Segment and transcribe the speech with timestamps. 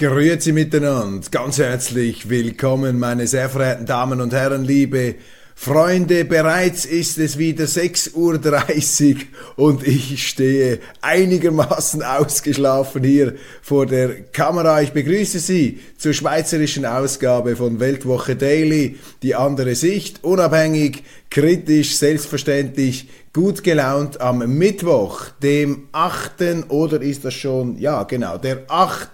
[0.00, 5.16] Grüezi miteinander, ganz herzlich willkommen, meine sehr verehrten Damen und Herren, liebe
[5.56, 9.16] Freunde, bereits ist es wieder 6.30
[9.56, 14.80] Uhr und ich stehe einigermaßen ausgeschlafen hier vor der Kamera.
[14.82, 23.08] Ich begrüße Sie zur schweizerischen Ausgabe von Weltwoche Daily, die andere Sicht, unabhängig, kritisch, selbstverständlich,
[23.32, 26.70] gut gelaunt am Mittwoch, dem 8.
[26.70, 29.10] oder ist das schon, ja genau, der 8.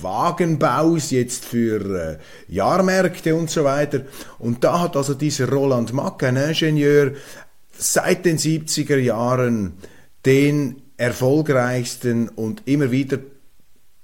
[0.00, 4.02] Wagenbaus, jetzt für äh, Jahrmärkte und so weiter.
[4.38, 7.12] Und da hat also dieser Roland Mack, ein Ingenieur,
[7.72, 9.72] seit den 70er Jahren
[10.26, 13.18] den erfolgreichsten und immer wieder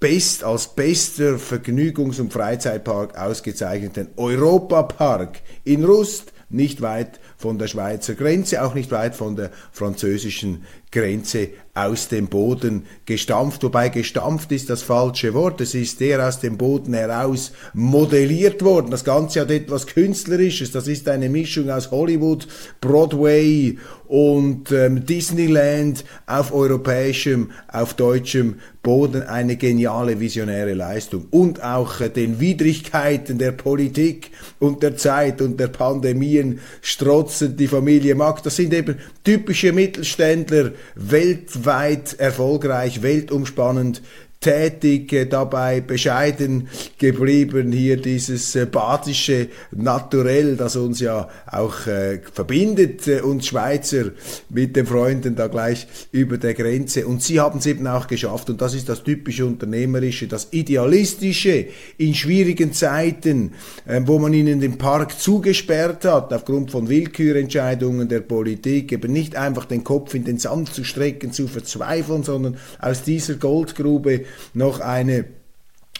[0.00, 8.14] best als bester Vergnügungs- und Freizeitpark ausgezeichneten Europapark in Rust, nicht weit von der Schweizer
[8.14, 13.62] Grenze, auch nicht weit von der französischen Grenze aus dem Boden gestampft.
[13.62, 15.60] Wobei gestampft ist das falsche Wort.
[15.60, 18.90] Es ist der aus dem Boden heraus modelliert worden.
[18.90, 20.72] Das Ganze hat etwas Künstlerisches.
[20.72, 22.48] Das ist eine Mischung aus Hollywood,
[22.80, 29.22] Broadway und ähm, Disneyland auf europäischem, auf deutschem Boden.
[29.22, 31.26] Eine geniale visionäre Leistung.
[31.30, 37.68] Und auch äh, den Widrigkeiten der Politik und der Zeit und der Pandemien strotzend die
[37.68, 38.42] Familie Mack.
[38.42, 44.02] Das sind eben typische Mittelständler, weltweit erfolgreich, weltumspannend
[44.40, 46.68] tätig, äh, dabei bescheiden
[46.98, 47.72] geblieben.
[47.72, 54.12] Hier dieses äh, badische Naturell, das uns ja auch äh, verbindet, äh, uns Schweizer
[54.48, 57.06] mit den Freunden da gleich über der Grenze.
[57.06, 58.48] Und sie haben es eben auch geschafft.
[58.48, 61.66] Und das ist das typische Unternehmerische, das Idealistische
[61.96, 63.54] in schwierigen Zeiten,
[63.86, 69.34] äh, wo man ihnen den Park zugesperrt hat, aufgrund von Willkürentscheidungen der Politik, eben nicht
[69.34, 74.80] einfach den Kopf in den Sand zu strecken, zu verzweifeln, sondern aus dieser Goldgrube noch
[74.80, 75.24] eine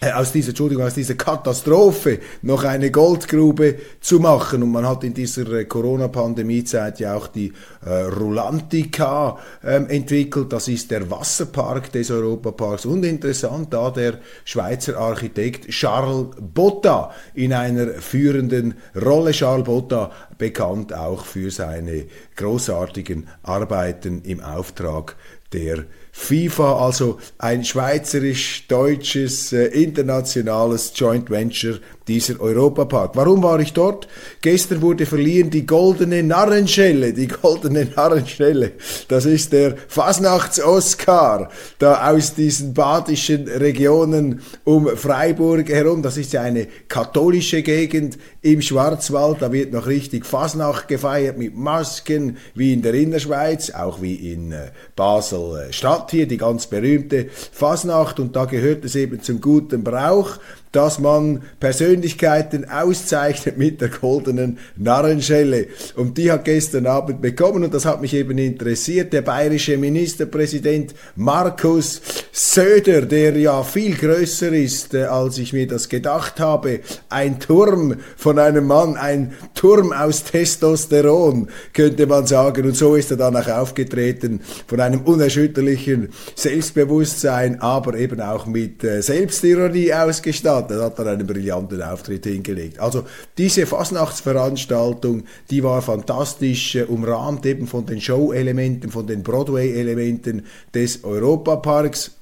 [0.00, 4.62] äh, aus dieser, Entschuldigung, aus dieser Katastrophe noch eine Goldgrube zu machen.
[4.62, 7.52] Und man hat in dieser äh, Corona-Pandemie-Zeit ja auch die
[7.84, 10.52] äh, Rulantica ähm, entwickelt.
[10.52, 12.86] Das ist der Wasserpark des Europaparks.
[12.86, 19.32] Und interessant, da der Schweizer Architekt Charles Botta in einer führenden Rolle.
[19.32, 22.04] Charles Botta bekannt auch für seine
[22.36, 25.16] großartigen Arbeiten im Auftrag
[25.52, 25.86] der
[26.20, 33.12] FIFA, also ein schweizerisch-deutsches äh, internationales Joint Venture dieser Europapark.
[33.14, 34.08] Warum war ich dort?
[34.40, 38.72] Gestern wurde verliehen die goldene Narrenschelle, die goldene Narrenschelle.
[39.06, 46.02] Das ist der Fasnachts-Oscar, da aus diesen badischen Regionen um Freiburg herum.
[46.02, 49.40] Das ist ja eine katholische Gegend im Schwarzwald.
[49.40, 54.52] Da wird noch richtig Fasnacht gefeiert mit Masken, wie in der Innerschweiz, auch wie in
[54.52, 58.20] äh, Basel-Stadt hier, die ganz berühmte Fasnacht.
[58.20, 60.38] Und da gehört es eben zum guten Brauch,
[60.72, 65.68] dass man Persönlichkeiten auszeichnet mit der goldenen Narrenschelle.
[65.96, 69.12] Und die hat gestern Abend bekommen und das hat mich eben interessiert.
[69.12, 72.00] Der bayerische Ministerpräsident Markus
[72.32, 76.80] Söder, der ja viel größer ist, äh, als ich mir das gedacht habe.
[77.08, 82.66] Ein Turm von einem Mann, ein Turm aus Testosteron, könnte man sagen.
[82.66, 88.84] Und so ist er dann auch aufgetreten, von einem unerschütterlichen Selbstbewusstsein, aber eben auch mit
[88.84, 90.70] äh, Selbstironie ausgestattet hat.
[90.70, 92.78] Er hat dann einen brillanten Auftritt hingelegt.
[92.78, 93.04] Also
[93.36, 101.04] diese Fasnachtsveranstaltung, die war fantastisch, äh, umrahmt eben von den Show-Elementen, von den Broadway-Elementen des
[101.04, 102.18] Europaparks.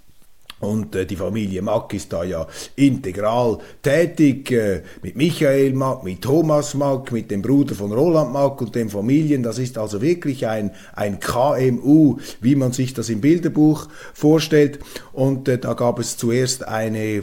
[0.58, 2.46] Und äh, die Familie Mack ist da ja
[2.76, 8.62] integral tätig, äh, mit Michael Mack, mit Thomas Mack, mit dem Bruder von Roland Mack
[8.62, 9.42] und den Familien.
[9.42, 14.78] Das ist also wirklich ein, ein KMU, wie man sich das im Bilderbuch vorstellt.
[15.12, 17.22] Und äh, da gab es zuerst eine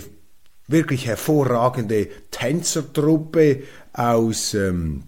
[0.67, 3.63] wirklich hervorragende Tänzertruppe
[3.93, 4.53] aus...
[4.53, 5.03] Ähm,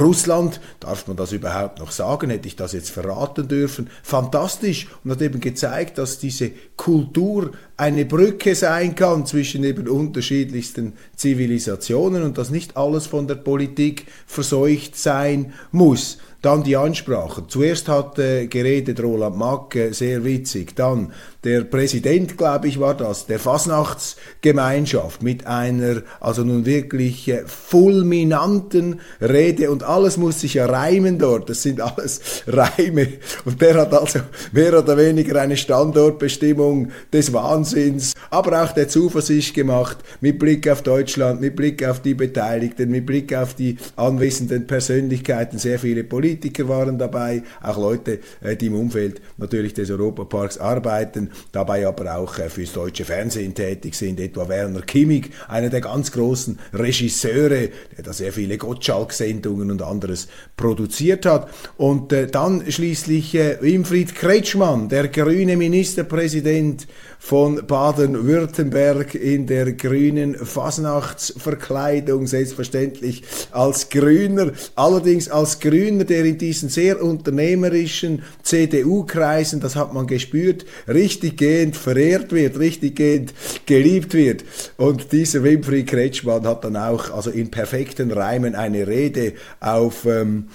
[0.00, 2.30] Russland, darf man das überhaupt noch sagen?
[2.30, 3.90] Hätte ich das jetzt verraten dürfen?
[4.02, 10.94] Fantastisch und hat eben gezeigt, dass diese Kultur eine Brücke sein kann zwischen eben unterschiedlichsten
[11.16, 16.18] Zivilisationen und dass nicht alles von der Politik verseucht sein muss.
[16.42, 17.44] Dann die Ansprachen.
[17.46, 20.74] Zuerst hat äh, geredet Roland Mack, äh, sehr witzig.
[20.74, 21.12] Dann
[21.44, 29.00] der Präsident, glaube ich, war das, der Fasnachtsgemeinschaft mit einer, also nun wirklich äh, fulminanten
[29.20, 31.48] Rede und alles muss sich ja reimen dort.
[31.48, 33.06] Das sind alles Reime.
[33.44, 34.18] Und der hat also
[34.50, 40.82] mehr oder weniger eine Standortbestimmung des Wahnsinns, aber auch der Zuversicht gemacht mit Blick auf
[40.82, 46.31] Deutschland, mit Blick auf die Beteiligten, mit Blick auf die anwesenden Persönlichkeiten, sehr viele Politiker
[46.32, 52.16] Politiker waren dabei, auch Leute, äh, die im Umfeld natürlich des Europaparks arbeiten, dabei aber
[52.16, 57.68] auch äh, fürs deutsche Fernsehen tätig sind, etwa Werner Kimmig, einer der ganz großen Regisseure,
[57.96, 61.50] der da sehr viele Gottschalk-Sendungen und anderes produziert hat.
[61.76, 66.86] Und äh, dann schließlich Winfried Kretschmann, der grüne Ministerpräsident
[67.18, 76.68] von Baden-Württemberg in der grünen Fasnachtsverkleidung, selbstverständlich als Grüner, allerdings als Grüner, der in diesen
[76.68, 83.34] sehr unternehmerischen CDU-Kreisen, das hat man gespürt, richtig gehend verehrt wird, richtig gehend
[83.66, 84.44] geliebt wird.
[84.76, 90.48] Und dieser Winfried Kretschmann hat dann auch, also in perfekten Reimen, eine Rede auf ähm,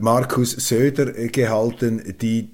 [0.00, 2.50] Markus Söder gehalten, die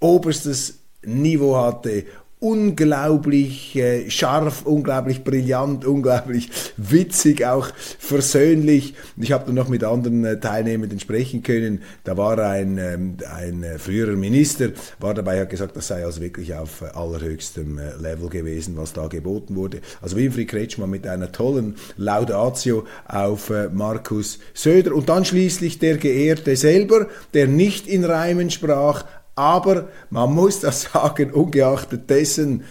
[0.00, 2.04] oberstes Niveau hatte
[2.40, 7.68] unglaublich äh, scharf, unglaublich brillant, unglaublich witzig, auch
[7.98, 8.94] versöhnlich.
[9.16, 11.82] Ich habe dann noch mit anderen äh, Teilnehmern sprechen können.
[12.04, 14.70] Da war ein, ähm, ein äh, früherer Minister,
[15.00, 18.92] war dabei, hat gesagt, das sei also wirklich auf äh, allerhöchstem äh, Level gewesen, was
[18.92, 19.80] da geboten wurde.
[20.00, 25.96] Also Winfried Kretschmann mit einer tollen Laudatio auf äh, Markus Söder und dann schließlich der
[25.96, 29.04] Geehrte selber, der nicht in Reimen sprach,
[29.38, 32.64] aber man muss das sagen, ungeachtet dessen,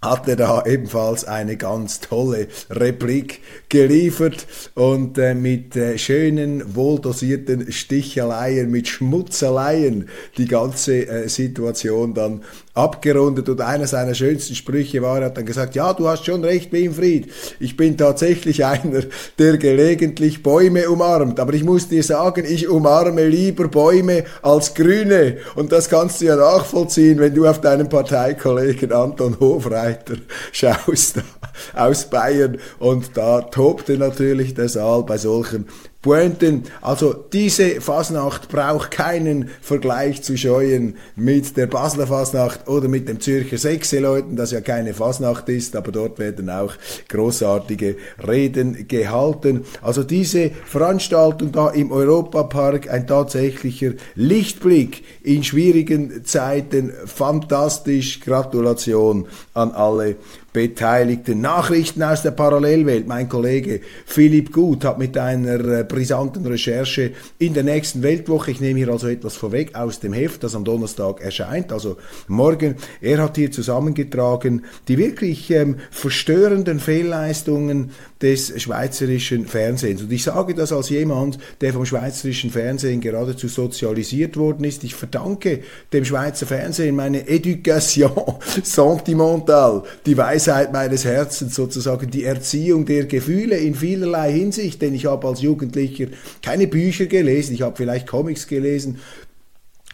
[0.00, 3.40] hat er da ebenfalls eine ganz tolle Replik
[3.70, 12.42] geliefert und äh, mit äh, schönen, wohldosierten Sticheleien, mit Schmutzeleien die ganze äh, Situation dann
[12.74, 16.44] abgerundet und einer seiner schönsten Sprüche war, er hat dann gesagt, ja, du hast schon
[16.44, 17.28] recht, Winfried,
[17.60, 19.02] ich bin tatsächlich einer,
[19.38, 25.38] der gelegentlich Bäume umarmt, aber ich muss dir sagen, ich umarme lieber Bäume als Grüne.
[25.54, 30.16] Und das kannst du ja nachvollziehen, wenn du auf deinen Parteikollegen Anton Hofreiter
[30.50, 31.20] schaust
[31.74, 32.58] aus Bayern.
[32.80, 35.66] Und da tobte natürlich der Saal bei solchen
[36.04, 36.64] Pointen.
[36.82, 43.20] Also diese Fasnacht braucht keinen Vergleich zu scheuen mit der Basler Fasnacht oder mit dem
[43.20, 46.74] Zürcher Sechseleuten, das ja keine Fasnacht ist, aber dort werden auch
[47.08, 47.96] großartige
[48.28, 49.64] Reden gehalten.
[49.80, 59.72] Also diese Veranstaltung da im Europapark, ein tatsächlicher Lichtblick in schwierigen Zeiten, fantastisch, Gratulation an
[59.72, 60.16] alle
[60.54, 61.40] Beteiligten.
[61.40, 63.08] Nachrichten aus der Parallelwelt.
[63.08, 68.60] Mein Kollege Philipp Gut hat mit einer äh, brisanten Recherche in der nächsten Weltwoche, ich
[68.60, 71.96] nehme hier also etwas vorweg aus dem Heft, das am Donnerstag erscheint, also
[72.28, 77.90] morgen, er hat hier zusammengetragen die wirklich ähm, verstörenden Fehlleistungen
[78.24, 80.00] des schweizerischen Fernsehens.
[80.00, 84.82] Und ich sage das als jemand, der vom schweizerischen Fernsehen geradezu sozialisiert worden ist.
[84.82, 85.60] Ich verdanke
[85.92, 88.10] dem Schweizer Fernsehen meine Education
[88.62, 95.04] sentimentale, die Weisheit meines Herzens sozusagen, die Erziehung der Gefühle in vielerlei Hinsicht, denn ich
[95.04, 96.06] habe als Jugendlicher
[96.40, 99.00] keine Bücher gelesen, ich habe vielleicht Comics gelesen,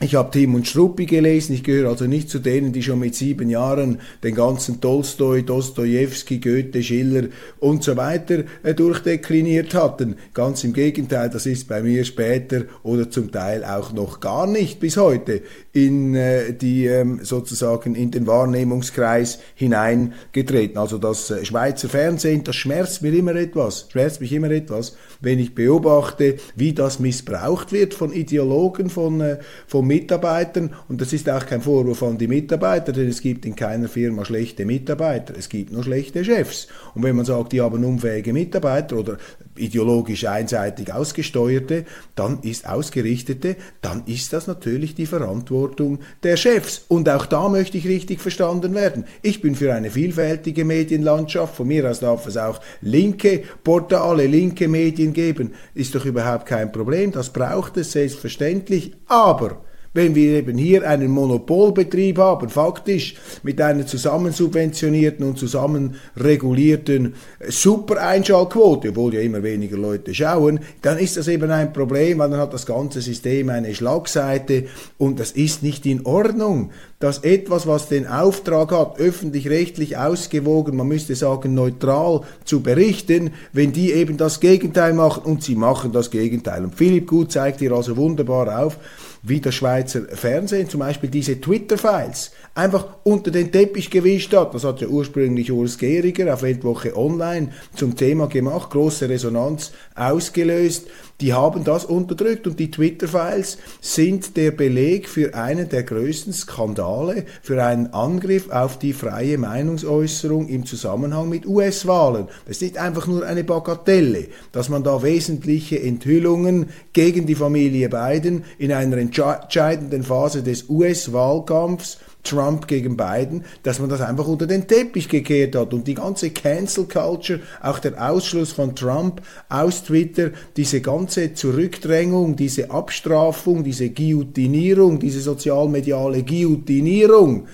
[0.02, 3.14] ich habe Tim und Struppi gelesen, ich gehöre also nicht zu denen, die schon mit
[3.14, 7.28] sieben Jahren den ganzen Tolstoi, Dostoevsky, Goethe, Schiller
[7.59, 10.16] und so weiter äh, durchdekliniert hatten.
[10.33, 14.80] Ganz im Gegenteil, das ist bei mir später oder zum Teil auch noch gar nicht
[14.80, 15.42] bis heute
[15.73, 20.78] in äh, die ähm, sozusagen in den Wahrnehmungskreis hineingetreten.
[20.78, 25.38] Also das äh, Schweizer Fernsehen, das schmerzt mir immer etwas, schmerzt mich immer etwas, wenn
[25.38, 31.28] ich beobachte, wie das missbraucht wird von Ideologen, von, äh, von Mitarbeitern und das ist
[31.28, 35.49] auch kein Vorwurf an die Mitarbeiter, denn es gibt in keiner Firma schlechte Mitarbeiter, es
[35.49, 36.68] gibt nur schlechte Chefs.
[36.94, 39.18] Und wenn man sagt, die haben unfähige Mitarbeiter oder
[39.56, 46.85] ideologisch einseitig ausgesteuerte, dann ist ausgerichtete, dann ist das natürlich die Verantwortung der Chefs.
[46.88, 49.04] Und auch da möchte ich richtig verstanden werden.
[49.23, 51.56] Ich bin für eine vielfältige Medienlandschaft.
[51.56, 55.54] Von mir aus darf es auch linke Portale, linke Medien geben.
[55.75, 57.12] Ist doch überhaupt kein Problem.
[57.12, 58.94] Das braucht es selbstverständlich.
[59.06, 67.14] Aber wenn wir eben hier einen Monopolbetrieb haben, faktisch mit einer zusammensubventionierten und zusammenregulierten
[67.49, 72.40] Super-Einschaltquote, obwohl ja immer weniger Leute schauen, dann ist das eben ein Problem, weil dann
[72.40, 74.66] hat das ganze System eine Schlagseite
[74.99, 76.70] und das ist nicht in Ordnung
[77.00, 83.73] dass etwas, was den Auftrag hat, öffentlich-rechtlich ausgewogen, man müsste sagen neutral zu berichten, wenn
[83.73, 86.62] die eben das Gegenteil machen und sie machen das Gegenteil.
[86.62, 88.76] Und Philipp Gut zeigt hier also wunderbar auf,
[89.23, 94.55] wie das Schweizer Fernsehen zum Beispiel diese Twitter-Files einfach unter den Teppich gewischt hat.
[94.55, 100.87] Das hat ja ursprünglich Urs Gehriger auf Weltwoche Online zum Thema gemacht, große Resonanz ausgelöst.
[101.21, 107.27] Die haben das unterdrückt und die Twitter-Files sind der Beleg für einen der größten Skandale,
[107.43, 112.29] für einen Angriff auf die freie Meinungsäußerung im Zusammenhang mit US-Wahlen.
[112.47, 117.91] Das ist nicht einfach nur eine Bagatelle, dass man da wesentliche Enthüllungen gegen die Familie
[117.91, 124.47] Biden in einer entscheidenden Phase des US-Wahlkampfs Trump gegen Biden, dass man das einfach unter
[124.47, 129.85] den Teppich gekehrt hat und die ganze Cancel Culture, auch der Ausschluss von Trump aus
[129.85, 137.47] Twitter, diese ganze Zurückdrängung, diese Abstrafung, diese Guillotinierung, diese sozialmediale Guillotinierung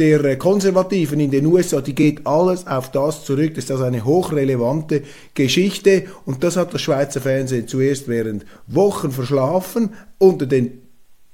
[0.00, 3.54] der Konservativen in den USA, die geht alles auf das zurück.
[3.54, 5.02] Das ist eine hochrelevante
[5.34, 10.89] Geschichte und das hat das Schweizer Fernsehen zuerst während Wochen verschlafen unter den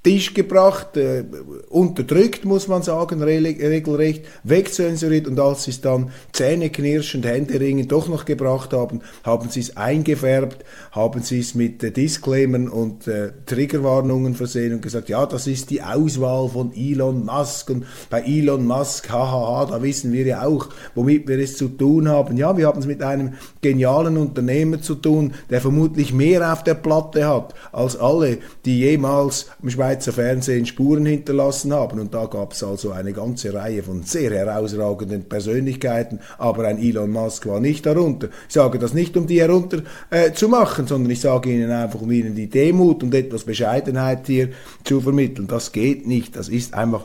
[0.07, 1.25] Tisch gebracht, äh,
[1.69, 8.25] unterdrückt, muss man sagen, regelrecht, wegzensuriert und als sie es dann zähneknirschend, händeringend doch noch
[8.25, 14.37] gebracht haben, haben sie es eingefärbt, haben sie es mit äh, Disclaimern und äh, Triggerwarnungen
[14.37, 19.11] versehen und gesagt, ja, das ist die Auswahl von Elon Musk und bei Elon Musk,
[19.11, 22.37] hahaha, da wissen wir ja auch, womit wir es zu tun haben.
[22.37, 26.75] Ja, wir haben es mit einem genialen Unternehmer zu tun, der vermutlich mehr auf der
[26.75, 31.99] Platte hat als alle, die jemals im Schweizer Schweizer Fernsehen Spuren hinterlassen haben.
[31.99, 37.11] Und da gab es also eine ganze Reihe von sehr herausragenden Persönlichkeiten, aber ein Elon
[37.11, 38.29] Musk war nicht darunter.
[38.47, 42.03] Ich sage das nicht, um die herunter äh, zu machen, sondern ich sage Ihnen einfach,
[42.03, 44.51] um Ihnen die Demut und etwas Bescheidenheit hier
[44.85, 45.47] zu vermitteln.
[45.47, 46.37] Das geht nicht.
[46.37, 47.05] Das ist einfach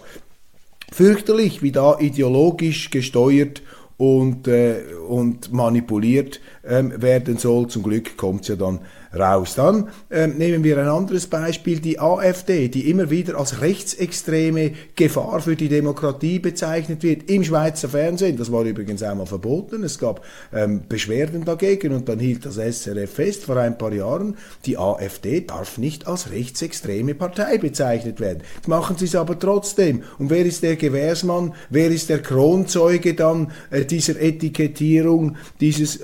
[0.92, 3.62] fürchterlich, wie da ideologisch gesteuert
[3.96, 7.68] und, äh, und manipuliert ähm, werden soll.
[7.68, 8.80] Zum Glück kommt es ja dann
[9.18, 9.56] raus.
[9.56, 15.42] Dann äh, nehmen wir ein anderes Beispiel, die AfD, die immer wieder als rechtsextreme Gefahr
[15.42, 18.38] für die Demokratie bezeichnet wird im Schweizer Fernsehen.
[18.38, 19.84] Das war übrigens einmal verboten.
[19.84, 24.38] Es gab ähm, Beschwerden dagegen und dann hielt das SRF fest vor ein paar Jahren,
[24.66, 28.44] die AfD darf nicht als rechtsextreme Partei bezeichnet werden.
[28.56, 30.04] Jetzt machen sie es aber trotzdem.
[30.20, 31.54] Und wer ist der Gewährsmann?
[31.70, 36.00] Wer ist der Kronzeuge dann äh, dieser Etikettierung, dieses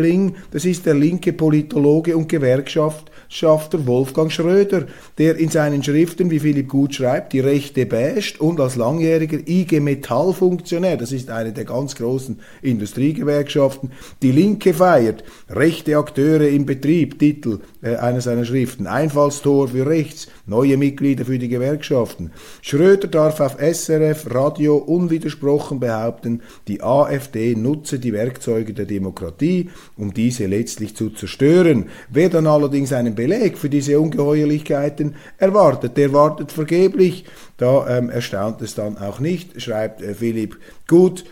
[0.00, 0.36] Labeling?
[0.50, 4.86] Das ist der linke Politologe und Gewerkschafter Wolfgang Schröder,
[5.18, 9.80] der in seinen Schriften, wie Philipp Gut schreibt, die Rechte basht und als langjähriger IG
[9.80, 13.92] Metall-Funktionär, das ist eine der ganz großen Industriegewerkschaften,
[14.22, 20.28] die Linke feiert, rechte Akteure im Betrieb, Titel äh, einer seiner Schriften, Einfallstor für rechts,
[20.46, 22.32] neue Mitglieder für die Gewerkschaften.
[22.62, 30.14] Schröder darf auf SRF Radio unwidersprochen behaupten, die AfD nutze die Werkzeuge der Demokratie, um
[30.14, 31.90] diese letztlich zu zerstören.
[32.08, 37.24] Wer dann allerdings einen Beleg für diese Ungeheuerlichkeiten erwartet, der wartet vergeblich.
[37.56, 41.24] Da ähm, erstaunt es dann auch nicht, schreibt äh, Philipp Gut,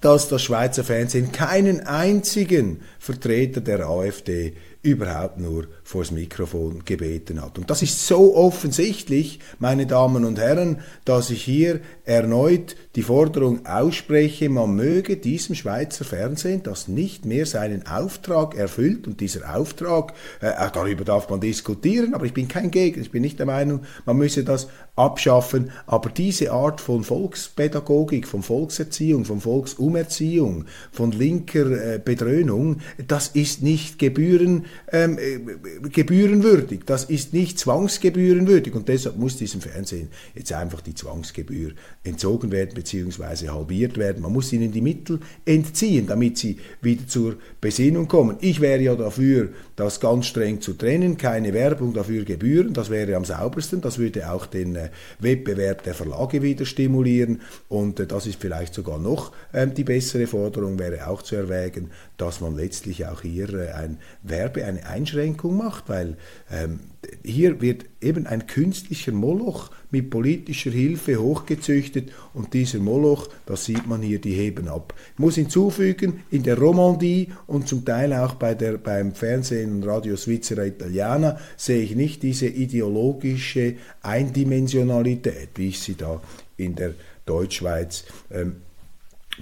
[0.00, 7.56] dass das Schweizer Fernsehen keinen einzigen Vertreter der AfD überhaupt nur vors Mikrofon gebeten hat.
[7.56, 13.64] Und das ist so offensichtlich, meine Damen und Herren, dass ich hier erneut die Forderung
[13.64, 20.14] ausspreche, man möge diesem Schweizer Fernsehen, das nicht mehr seinen Auftrag erfüllt, und dieser Auftrag,
[20.40, 23.80] äh, darüber darf man diskutieren, aber ich bin kein Gegner, ich bin nicht der Meinung,
[24.04, 31.94] man müsse das abschaffen, aber diese Art von Volkspädagogik, von Volkserziehung, von Volksumerziehung, von linker
[31.94, 36.82] äh, Bedröhnung, das ist nicht gebühren ähm, äh, gebührenwürdig.
[36.86, 41.72] Das ist nicht zwangsgebührenwürdig und deshalb muss diesem Fernsehen jetzt einfach die Zwangsgebühr
[42.02, 43.48] entzogen werden bzw.
[43.48, 44.22] halbiert werden.
[44.22, 48.36] Man muss ihnen die Mittel entziehen, damit sie wieder zur Besinnung kommen.
[48.40, 53.16] Ich wäre ja dafür, das ganz streng zu trennen, keine Werbung dafür Gebühren, das wäre
[53.16, 58.26] am saubersten, das würde auch den äh, Wettbewerb der Verlage wieder stimulieren und äh, das
[58.26, 63.06] ist vielleicht sogar noch ähm, die bessere Forderung, wäre auch zu erwägen, dass man letztlich
[63.06, 66.16] auch hier äh, ein Werbe, eine Einschränkung macht, weil
[66.50, 66.80] ähm,
[67.24, 73.86] hier wird eben ein künstlicher Moloch mit politischer Hilfe hochgezüchtet und dieser Moloch, das sieht
[73.86, 74.94] man hier, die heben ab.
[75.14, 79.86] Ich muss hinzufügen, in der Romandie und zum Teil auch bei der, beim Fernsehen und
[79.86, 86.20] Radio Svizzera Italiana sehe ich nicht diese ideologische Eindimensionalität, wie ich sie da
[86.56, 86.94] in der
[87.26, 88.56] Deutschschweiz ähm,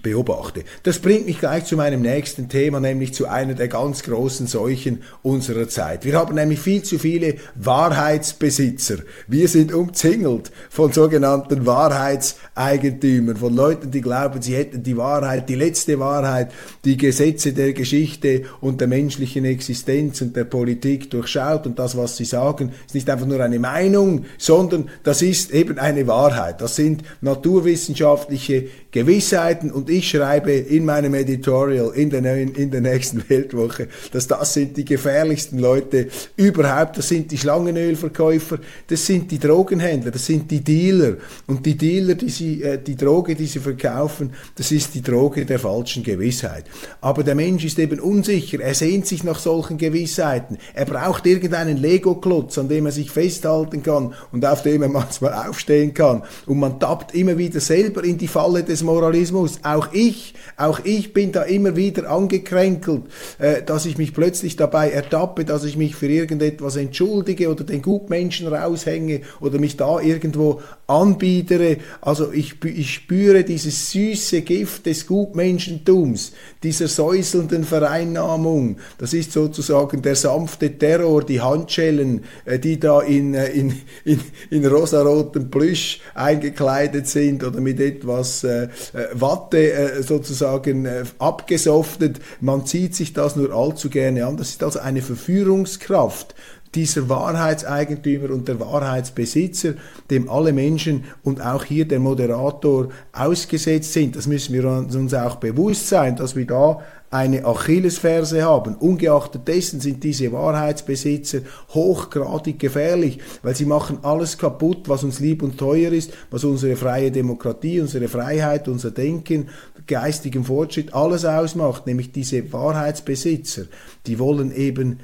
[0.02, 0.64] beobachte.
[0.84, 5.02] Das bringt mich gleich zu meinem nächsten Thema, nämlich zu einer der ganz großen Seuchen
[5.22, 6.04] unserer Zeit.
[6.04, 8.98] Wir haben nämlich viel zu viele Wahrheitsbesitzer.
[9.28, 15.54] Wir sind umzingelt von sogenannten Wahrheitseigentümern, von Leuten, die glauben, sie hätten die Wahrheit, die
[15.54, 16.52] letzte Wahrheit,
[16.84, 22.16] die Gesetze der Geschichte und der menschlichen Existenz und der Politik durchschaut und das, was
[22.16, 26.60] sie sagen, ist nicht einfach nur eine Meinung, sondern das ist eben eine Wahrheit.
[26.60, 32.80] Das sind naturwissenschaftliche Gewissheiten und ich schreibe in meinem Editorial in der, neuen, in der
[32.80, 39.30] nächsten Weltwoche, dass das sind die gefährlichsten Leute überhaupt, das sind die Schlangenölverkäufer, das sind
[39.30, 41.16] die Drogenhändler, das sind die Dealer.
[41.46, 45.46] Und die Dealer, die, sie, äh, die Droge, die sie verkaufen, das ist die Droge
[45.46, 46.64] der falschen Gewissheit.
[47.00, 51.76] Aber der Mensch ist eben unsicher, er sehnt sich nach solchen Gewissheiten, er braucht irgendeinen
[51.76, 56.22] Lego-Klotz, an dem er sich festhalten kann und auf dem er manchmal aufstehen kann.
[56.46, 59.58] Und man tappt immer wieder selber in die Falle des Moralismus.
[59.72, 63.04] Auch ich, auch ich bin da immer wieder angekränkelt,
[63.38, 67.80] äh, dass ich mich plötzlich dabei ertappe, dass ich mich für irgendetwas entschuldige oder den
[67.80, 71.78] Gutmenschen raushänge oder mich da irgendwo anbietere.
[72.02, 78.76] Also ich, ich spüre dieses süße Gift des Gutmenschentums, dieser säuselnden Vereinnahmung.
[78.98, 83.72] Das ist sozusagen der sanfte Terror, die Handschellen, äh, die da in, äh, in,
[84.04, 88.68] in, in rosarotem Plüsch eingekleidet sind oder mit etwas äh, äh,
[89.14, 92.20] Watte äh, sozusagen äh, abgesoftet.
[92.40, 94.36] Man zieht sich das nur allzu gerne an.
[94.36, 96.34] Das ist also eine Verführungskraft
[96.74, 99.74] dieser Wahrheitseigentümer und der Wahrheitsbesitzer,
[100.10, 104.16] dem alle Menschen und auch hier der Moderator ausgesetzt sind.
[104.16, 106.80] Das müssen wir uns auch bewusst sein, dass wir da
[107.12, 108.74] eine Achillesferse haben.
[108.74, 111.40] Ungeachtet dessen sind diese Wahrheitsbesitzer
[111.74, 116.74] hochgradig gefährlich, weil sie machen alles kaputt, was uns lieb und teuer ist, was unsere
[116.74, 119.50] freie Demokratie, unsere Freiheit, unser Denken,
[119.86, 123.64] geistigen Fortschritt, alles ausmacht, nämlich diese Wahrheitsbesitzer.
[124.06, 125.00] Die wollen eben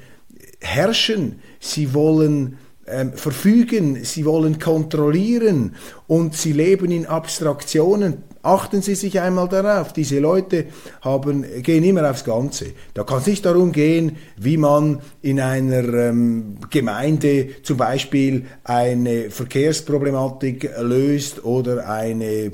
[0.59, 5.75] herrschen, sie wollen ähm, verfügen, sie wollen kontrollieren
[6.07, 8.23] und sie leben in Abstraktionen.
[8.41, 10.67] Achten Sie sich einmal darauf, diese Leute
[11.01, 12.67] haben, gehen immer aufs Ganze.
[12.93, 19.29] Da kann es nicht darum gehen, wie man in einer ähm, Gemeinde zum Beispiel eine
[19.29, 22.51] Verkehrsproblematik löst oder eine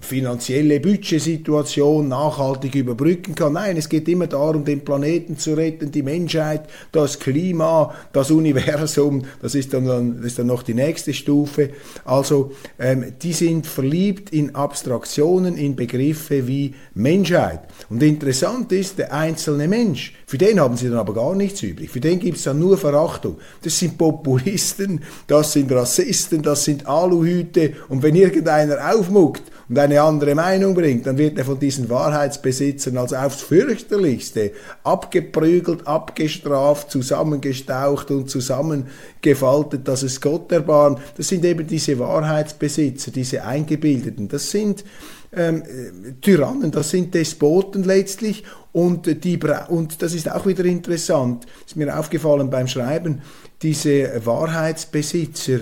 [0.00, 3.52] finanzielle Budgetsituation nachhaltig überbrücken kann.
[3.52, 9.22] Nein, es geht immer darum, den Planeten zu retten, die Menschheit, das Klima, das Universum.
[9.42, 11.70] Das ist dann, das ist dann noch die nächste Stufe.
[12.04, 17.60] Also ähm, die sind verliebt in Abstraktionen, in Begriffe wie Menschheit.
[17.88, 21.90] Und interessant ist, der einzelne Mensch, für den haben sie dann aber gar nichts übrig.
[21.90, 23.36] Für den gibt es dann nur Verachtung.
[23.62, 27.74] Das sind Populisten, das sind Rassisten, das sind Aluhüte.
[27.88, 32.96] Und wenn irgendeiner aufmuckt und eine andere Meinung bringt, dann wird er von diesen Wahrheitsbesitzern
[32.96, 34.52] also aufs fürchterlichste
[34.84, 41.00] abgeprügelt, abgestraft, zusammengestaucht und zusammengefaltet, dass es Gott erbarmt.
[41.16, 44.28] Das sind eben diese Wahrheitsbesitzer, diese Eingebildeten.
[44.28, 44.84] Das sind
[45.32, 45.62] ähm,
[46.20, 51.96] Tyrannen, das sind Despoten letztlich und, die, und das ist auch wieder interessant, ist mir
[51.98, 53.22] aufgefallen beim Schreiben,
[53.62, 55.60] diese Wahrheitsbesitzer,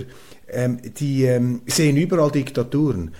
[0.51, 3.11] ähm, die ähm, sehen überall Diktaturen.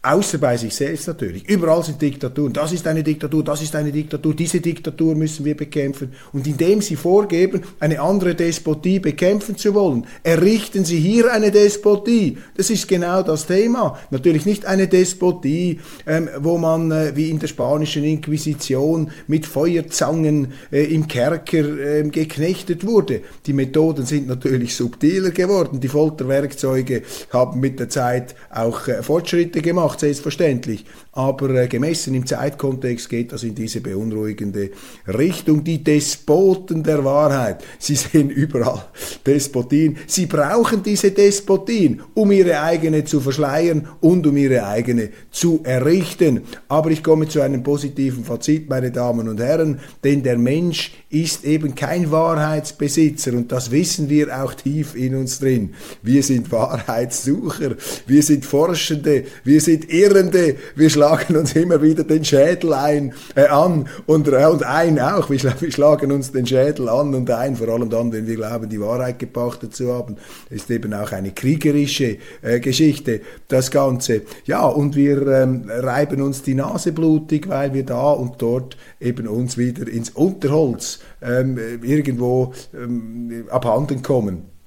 [0.00, 1.48] Außer bei sich selbst natürlich.
[1.48, 2.52] Überall sind Diktaturen.
[2.52, 6.12] Das ist eine Diktatur, das ist eine Diktatur, diese Diktatur müssen wir bekämpfen.
[6.32, 12.38] Und indem sie vorgeben, eine andere Despotie bekämpfen zu wollen, errichten sie hier eine Despotie.
[12.56, 13.98] Das ist genau das Thema.
[14.12, 20.52] Natürlich nicht eine Despotie, ähm, wo man äh, wie in der spanischen Inquisition mit Feuerzangen
[20.70, 23.22] äh, im Kerker äh, geknechtet wurde.
[23.46, 25.80] Die Methoden sind natürlich subtiler geworden.
[25.80, 30.84] Die Folterwerkzeuge haben mit der Zeit auch äh, Fortschritte gemacht gemacht, selbstverständlich.
[31.12, 34.70] Aber äh, gemessen im Zeitkontext geht das in diese beunruhigende
[35.06, 35.64] Richtung.
[35.64, 38.84] Die Despoten der Wahrheit, sie sehen überall
[39.26, 39.96] Despotien.
[40.06, 46.42] Sie brauchen diese Despotien, um ihre eigene zu verschleiern und um ihre eigene zu errichten.
[46.68, 51.44] Aber ich komme zu einem positiven Fazit, meine Damen und Herren, denn der Mensch ist
[51.44, 55.74] eben kein Wahrheitsbesitzer und das wissen wir auch tief in uns drin.
[56.02, 62.24] Wir sind Wahrheitssucher, wir sind Forschende, wir sind Irrende, wir schlagen uns immer wieder den
[62.24, 65.30] Schädel ein, äh, an und, äh, und ein auch.
[65.30, 68.68] Wir, wir, schlagen uns den Schädel an und ein, vor allem dann, wenn wir glauben,
[68.68, 70.16] die Wahrheit gepachtet zu haben.
[70.50, 74.22] Ist eben auch eine kriegerische äh, Geschichte, das Ganze.
[74.44, 79.26] Ja, und wir ähm, reiben uns die Nase blutig, weil wir da und dort eben
[79.28, 84.58] uns wieder ins Unterholz ähm, irgendwo ähm, abhanden kommen.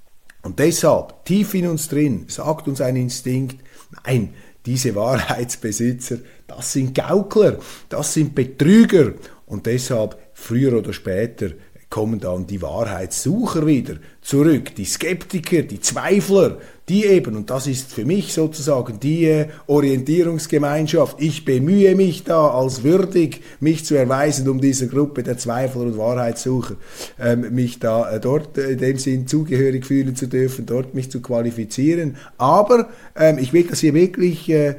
[0.44, 3.58] Und deshalb, tief in uns drin, sagt uns ein Instinkt,
[4.06, 4.34] nein,
[4.66, 7.58] diese Wahrheitsbesitzer, das sind Gaukler,
[7.90, 9.14] das sind Betrüger.
[9.46, 11.52] Und deshalb, früher oder später,
[11.90, 16.58] kommen dann die Wahrheitssucher wieder zurück, die Skeptiker, die Zweifler,
[16.92, 22.50] die eben, und das ist für mich sozusagen die äh, Orientierungsgemeinschaft, ich bemühe mich da
[22.50, 26.76] als würdig, mich zu erweisen, um dieser Gruppe der Zweifler und Wahrheitssucher,
[27.18, 31.10] ähm, mich da äh, dort äh, in dem Sinn zugehörig fühlen zu dürfen, dort mich
[31.10, 32.18] zu qualifizieren.
[32.38, 34.76] Aber ähm, ich will das hier wirklich äh, äh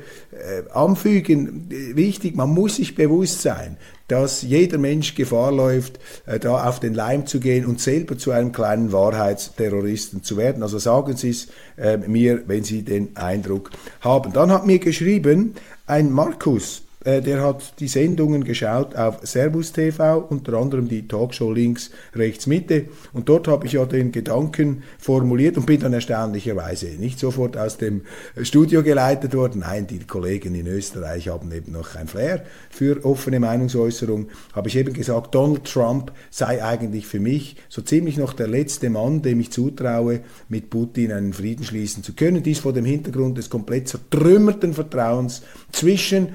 [0.75, 6.81] anfügen, wichtig, man muss sich bewusst sein, dass jeder Mensch Gefahr läuft, äh, da auf
[6.81, 10.62] den Leim zu gehen und selber zu einem kleinen Wahrheitsterroristen zu werden.
[10.62, 14.33] Also sagen Sie es äh, mir, wenn Sie den Eindruck haben.
[14.33, 15.55] Dann hat mir geschrieben
[15.87, 21.91] ein Markus, der hat die Sendungen geschaut auf Servus TV, unter anderem die Talkshow links,
[22.15, 22.87] rechts, Mitte.
[23.12, 27.77] Und dort habe ich ja den Gedanken formuliert und bin dann erstaunlicherweise nicht sofort aus
[27.79, 28.03] dem
[28.43, 29.61] Studio geleitet worden.
[29.61, 34.29] Nein, die Kollegen in Österreich haben eben noch ein Flair für offene Meinungsäußerung.
[34.53, 38.91] Habe ich eben gesagt, Donald Trump sei eigentlich für mich so ziemlich noch der letzte
[38.91, 42.43] Mann, dem ich zutraue, mit Putin einen Frieden schließen zu können.
[42.43, 46.35] Dies vor dem Hintergrund des komplett zertrümmerten Vertrauens zwischen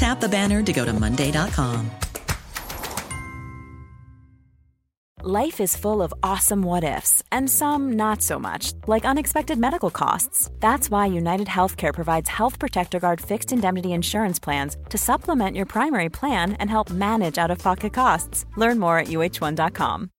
[0.00, 1.90] Tap the banner to go to Monday.com.
[5.22, 9.90] Life is full of awesome what ifs, and some not so much, like unexpected medical
[9.90, 10.50] costs.
[10.60, 15.66] That's why United Healthcare provides Health Protector Guard fixed indemnity insurance plans to supplement your
[15.66, 18.46] primary plan and help manage out of pocket costs.
[18.56, 20.10] Learn more at uh1.com.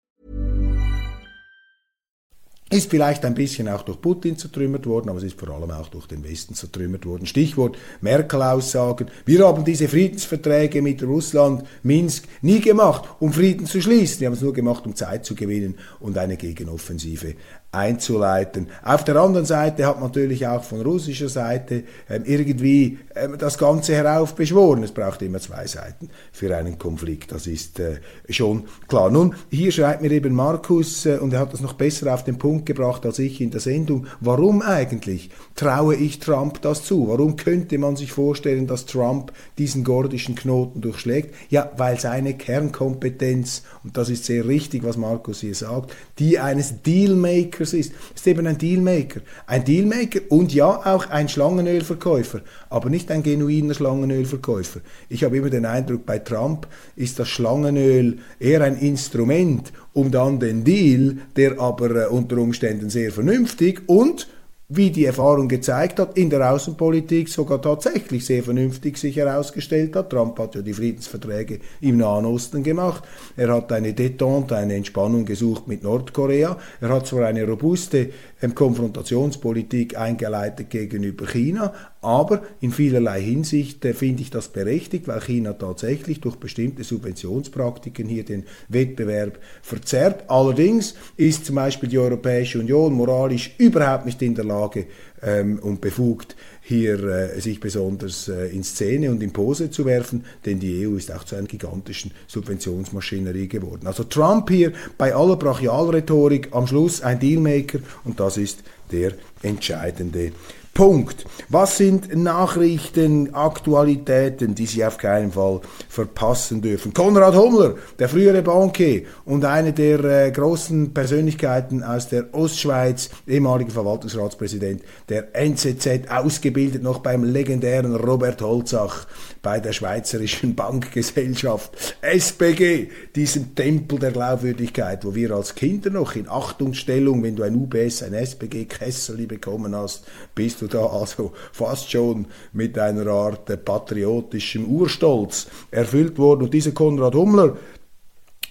[2.72, 5.88] Ist vielleicht ein bisschen auch durch Putin zertrümmert worden, aber es ist vor allem auch
[5.88, 7.26] durch den Westen zertrümmert worden.
[7.26, 9.08] Stichwort Merkel-Aussagen.
[9.26, 14.20] Wir haben diese Friedensverträge mit Russland, Minsk, nie gemacht, um Frieden zu schließen.
[14.20, 17.34] Wir haben es nur gemacht, um Zeit zu gewinnen und eine Gegenoffensive
[17.72, 18.68] einzuleiten.
[18.82, 23.94] Auf der anderen Seite hat natürlich auch von russischer Seite ähm, irgendwie ähm, das Ganze
[23.94, 24.82] heraufbeschworen.
[24.82, 29.10] Es braucht immer zwei Seiten für einen Konflikt, das ist äh, schon klar.
[29.10, 32.38] Nun, hier schreibt mir eben Markus, äh, und er hat das noch besser auf den
[32.38, 37.06] Punkt gebracht als ich in der Sendung, warum eigentlich traue ich Trump das zu?
[37.06, 41.36] Warum könnte man sich vorstellen, dass Trump diesen gordischen Knoten durchschlägt?
[41.50, 46.82] Ja, weil seine Kernkompetenz, und das ist sehr richtig, was Markus hier sagt, die eines
[46.82, 47.92] Dealmakers Dealmakers ist.
[48.14, 49.20] ist eben ein Dealmaker.
[49.46, 54.80] Ein Dealmaker und ja auch ein Schlangenölverkäufer, aber nicht ein genuiner Schlangenölverkäufer.
[55.08, 60.40] Ich habe immer den Eindruck, bei Trump ist das Schlangenöl eher ein Instrument, um dann
[60.40, 64.28] den Deal, der aber äh, unter Umständen sehr vernünftig und
[64.72, 70.10] wie die Erfahrung gezeigt hat, in der Außenpolitik sogar tatsächlich sehr vernünftig sich herausgestellt hat.
[70.10, 73.02] Trump hat ja die Friedensverträge im Nahen Osten gemacht.
[73.36, 76.56] Er hat eine Detente, eine Entspannung gesucht mit Nordkorea.
[76.80, 83.92] Er hat zwar eine robuste ähm, Konfrontationspolitik eingeleitet gegenüber China, aber in vielerlei Hinsicht äh,
[83.92, 90.24] finde ich das berechtigt, weil China tatsächlich durch bestimmte Subventionspraktiken hier den Wettbewerb verzerrt.
[90.28, 94.86] Allerdings ist zum Beispiel die Europäische Union moralisch überhaupt nicht in der Lage
[95.22, 100.24] ähm, und befugt, hier äh, sich besonders äh, in Szene und in Pose zu werfen,
[100.46, 103.86] denn die EU ist auch zu einer gigantischen Subventionsmaschinerie geworden.
[103.86, 110.32] Also Trump hier bei aller Brachialrhetorik am Schluss ein Dealmaker und das ist der entscheidende
[110.74, 111.24] Punkt.
[111.48, 116.94] Was sind Nachrichten, Aktualitäten, die Sie auf keinen Fall verpassen dürfen?
[116.94, 123.72] Konrad Hummler, der frühere Bankier und eine der äh, großen Persönlichkeiten aus der Ostschweiz, ehemaliger
[123.72, 129.06] Verwaltungsratspräsident der NZZ, ausgebildet noch beim legendären Robert Holzach
[129.42, 136.28] bei der Schweizerischen Bankgesellschaft SBG, diesem Tempel der Glaubwürdigkeit, wo wir als Kinder noch in
[136.28, 142.26] Achtungsstellung, wenn du ein UBS, ein SBG-Kessel bekommen hast, bist du da also fast schon
[142.52, 146.42] mit einer Art patriotischem Urstolz erfüllt worden.
[146.42, 147.56] Und dieser Konrad Hummler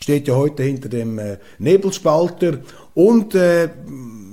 [0.09, 2.61] steht ja heute hinter dem äh, Nebelspalter
[2.95, 3.69] und äh,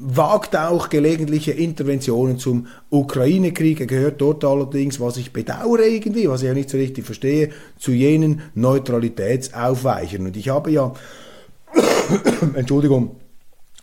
[0.00, 3.80] wagt auch gelegentliche Interventionen zum Ukraine-Krieg.
[3.80, 7.50] Er gehört dort allerdings, was ich bedauere irgendwie, was ich ja nicht so richtig verstehe,
[7.78, 10.24] zu jenen Neutralitätsaufweichern.
[10.24, 10.94] Und ich habe ja,
[12.54, 13.16] Entschuldigung,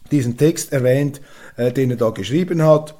[0.09, 1.21] diesen Text erwähnt,
[1.57, 2.95] äh, den er da geschrieben hat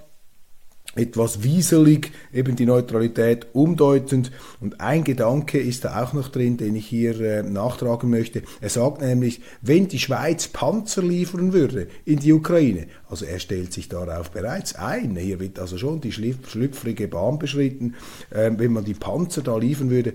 [0.96, 4.32] etwas wieselig, eben die Neutralität umdeutend.
[4.60, 8.44] Und ein Gedanke ist da auch noch drin, den ich hier äh, nachtragen möchte.
[8.62, 13.74] Er sagt nämlich, wenn die Schweiz Panzer liefern würde in die Ukraine, also er stellt
[13.74, 17.96] sich darauf bereits ein, hier wird also schon die schlüpfrige Bahn beschritten,
[18.30, 20.14] äh, wenn man die Panzer da liefern würde,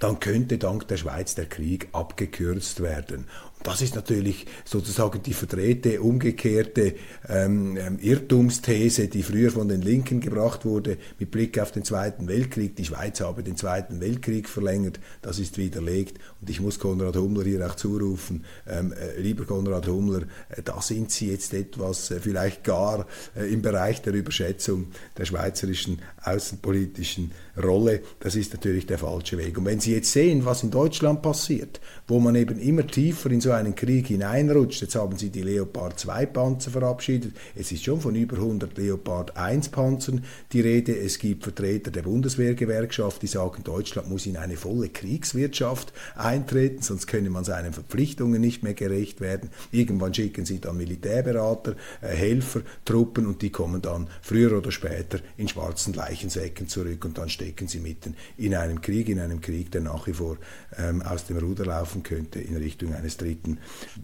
[0.00, 3.26] dann könnte dank der Schweiz der Krieg abgekürzt werden.
[3.62, 6.94] Das ist natürlich sozusagen die verdrehte, umgekehrte
[7.28, 12.28] ähm, ähm, Irrtumsthese, die früher von den Linken gebracht wurde, mit Blick auf den Zweiten
[12.28, 12.76] Weltkrieg.
[12.76, 16.20] Die Schweiz habe den Zweiten Weltkrieg verlängert, das ist widerlegt.
[16.40, 20.80] Und ich muss Konrad Hummler hier auch zurufen, ähm, äh, lieber Konrad Hummler, äh, da
[20.80, 24.88] sind Sie jetzt etwas äh, vielleicht gar äh, im Bereich der Überschätzung
[25.18, 28.02] der schweizerischen außenpolitischen Rolle.
[28.20, 29.58] Das ist natürlich der falsche Weg.
[29.58, 33.40] Und wenn Sie jetzt sehen, was in Deutschland passiert, wo man eben immer tiefer in
[33.46, 34.82] so einen Krieg hineinrutscht.
[34.82, 37.32] Jetzt haben sie die Leopard 2 Panzer verabschiedet.
[37.54, 40.98] Es ist schon von über 100 Leopard 1 Panzern die Rede.
[40.98, 47.06] Es gibt Vertreter der Bundeswehrgewerkschaft, die sagen, Deutschland muss in eine volle Kriegswirtschaft eintreten, sonst
[47.06, 49.50] könne man seinen Verpflichtungen nicht mehr gerecht werden.
[49.70, 55.20] Irgendwann schicken sie dann Militärberater, äh, Helfer, Truppen und die kommen dann früher oder später
[55.36, 59.70] in schwarzen Leichensäcken zurück und dann stecken sie mitten in einem Krieg, in einem Krieg,
[59.70, 60.36] der nach wie vor
[60.76, 63.58] ähm, aus dem Ruder laufen könnte in Richtung eines dritten Dritten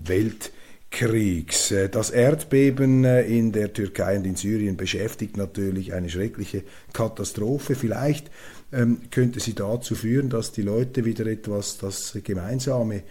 [0.05, 1.71] Weltkriegs.
[1.71, 7.75] Äh, das Erdbeben äh, in der Türkei und in Syrien beschäftigt natürlich eine schreckliche Katastrophe.
[7.75, 8.31] Vielleicht
[8.73, 13.03] ähm, könnte sie dazu führen, dass die Leute wieder etwas das Gemeinsame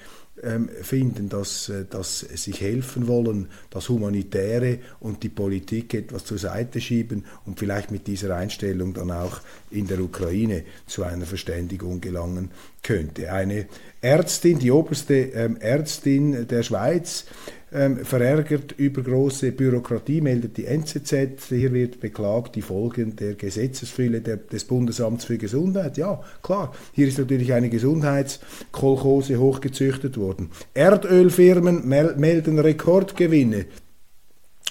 [0.82, 6.82] finden, dass, äh, dass sich helfen wollen, das Humanitäre und die Politik etwas zur Seite
[6.82, 12.52] schieben und vielleicht mit dieser Einstellung dann auch in der Ukraine zu einer Verständigung gelangen
[12.84, 13.32] könnte.
[13.32, 13.68] Eine
[14.02, 17.26] Ärztin, die oberste ähm, Ärztin der Schweiz,
[17.74, 21.46] ähm, verärgert über große Bürokratie, meldet die NZZ.
[21.48, 25.98] Hier wird beklagt die Folgen der Gesetzesfülle der, des Bundesamts für Gesundheit.
[25.98, 30.52] Ja, klar, hier ist natürlich eine Gesundheitskolchose hochgezüchtet worden.
[30.74, 33.66] Erdölfirmen mel melden Rekordgewinne.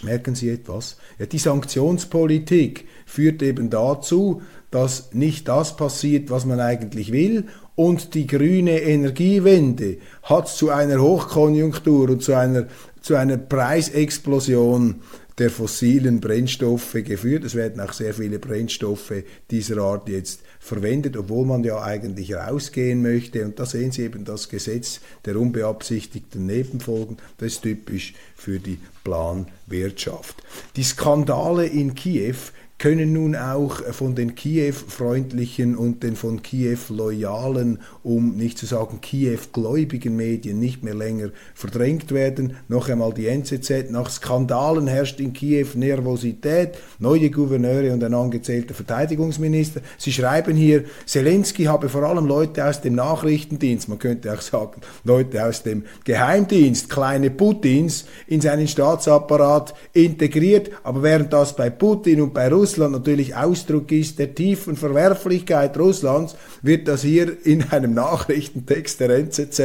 [0.02, 0.96] Merken Sie etwas?
[1.18, 8.14] Ja, die Sanktionspolitik führt eben dazu, dass nicht das passiert, was man eigentlich will und
[8.14, 12.66] die grüne Energiewende hat zu einer Hochkonjunktur und zu einer,
[13.00, 15.02] zu einer Preisexplosion
[15.40, 17.44] der fossilen Brennstoffe geführt.
[17.44, 23.00] Es werden auch sehr viele Brennstoffe dieser Art jetzt verwendet, obwohl man ja eigentlich rausgehen
[23.00, 23.42] möchte.
[23.46, 27.16] Und da sehen Sie eben das Gesetz der unbeabsichtigten Nebenfolgen.
[27.38, 30.42] Das ist typisch für die Planwirtschaft.
[30.76, 32.36] Die Skandale in Kiew
[32.76, 39.00] können nun auch von den Kiew-freundlichen und den von Kiew loyalen, um nicht zu sagen
[39.00, 42.56] Kiew-gläubigen Medien nicht mehr länger verdrängt werden.
[42.68, 43.90] Noch einmal die NZZ.
[43.90, 49.80] Nach Skandalen herrscht in Kiew Nervosität, neue Gouverneure und ein angezählter Verteidigungsminister.
[49.98, 54.80] Sie schreiben hier, Zelensky habe vor allem Leute aus dem Nachrichtendienst, man könnte auch sagen
[55.04, 60.70] Leute aus dem Geheimdienst, kleine Putins, in seinen Staatsapparat integriert.
[60.82, 66.36] Aber während das bei Putin und bei Russland natürlich Ausdruck ist der tiefen Verwerflichkeit Russlands,
[66.62, 69.60] wird das hier in einem Nachrichtentext der NZZ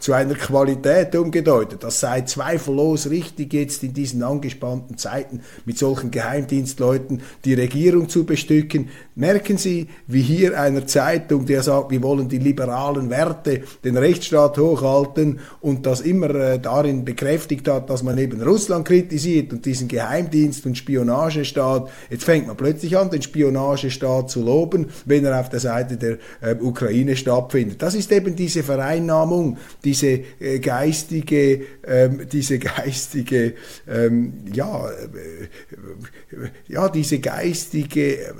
[0.00, 1.84] zu einer Qualität umgedeutet.
[1.84, 8.24] Das sei zweifellos richtig jetzt in diesen angespannten Zeiten mit solchen Geheimdienstleuten die Regierung zu
[8.24, 8.88] bestücken.
[9.14, 14.58] Merken Sie, wie hier einer Zeitung, der sagt, wir wollen die liberalen Werte, den Rechtsstaat
[14.58, 19.88] hochhalten und das immer äh, darin bekräftigt hat, dass man eben Russland kritisiert und diesen
[19.88, 21.90] Geheimdienst und Spionagestaat.
[22.10, 26.18] Jetzt fängt man plötzlich an, den Spionagestaat zu loben, wenn er auf der Seite der
[26.40, 27.67] äh, Ukraine stattfindet.
[27.76, 33.54] Das ist eben diese Vereinnahmung, diese äh, geistige, ähm, diese geistige,
[33.88, 38.32] ähm, ja, äh, ja, diese geistige äh,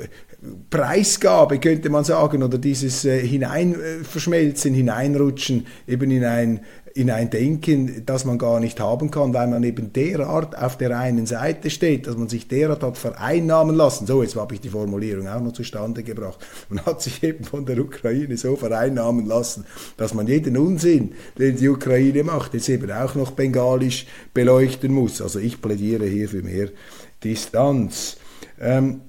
[0.70, 6.60] Preisgabe, könnte man sagen, oder dieses äh, Hineinverschmelzen, Hineinrutschen eben in ein
[6.98, 10.98] in ein Denken, das man gar nicht haben kann, weil man eben derart auf der
[10.98, 14.04] einen Seite steht, dass man sich derart hat vereinnahmen lassen.
[14.08, 16.44] So, jetzt habe ich die Formulierung auch noch zustande gebracht.
[16.68, 19.64] Man hat sich eben von der Ukraine so vereinnahmen lassen,
[19.96, 25.22] dass man jeden Unsinn, den die Ukraine macht, jetzt eben auch noch bengalisch beleuchten muss.
[25.22, 26.70] Also ich plädiere hier für mehr
[27.22, 28.16] Distanz.
[28.60, 29.02] Ähm,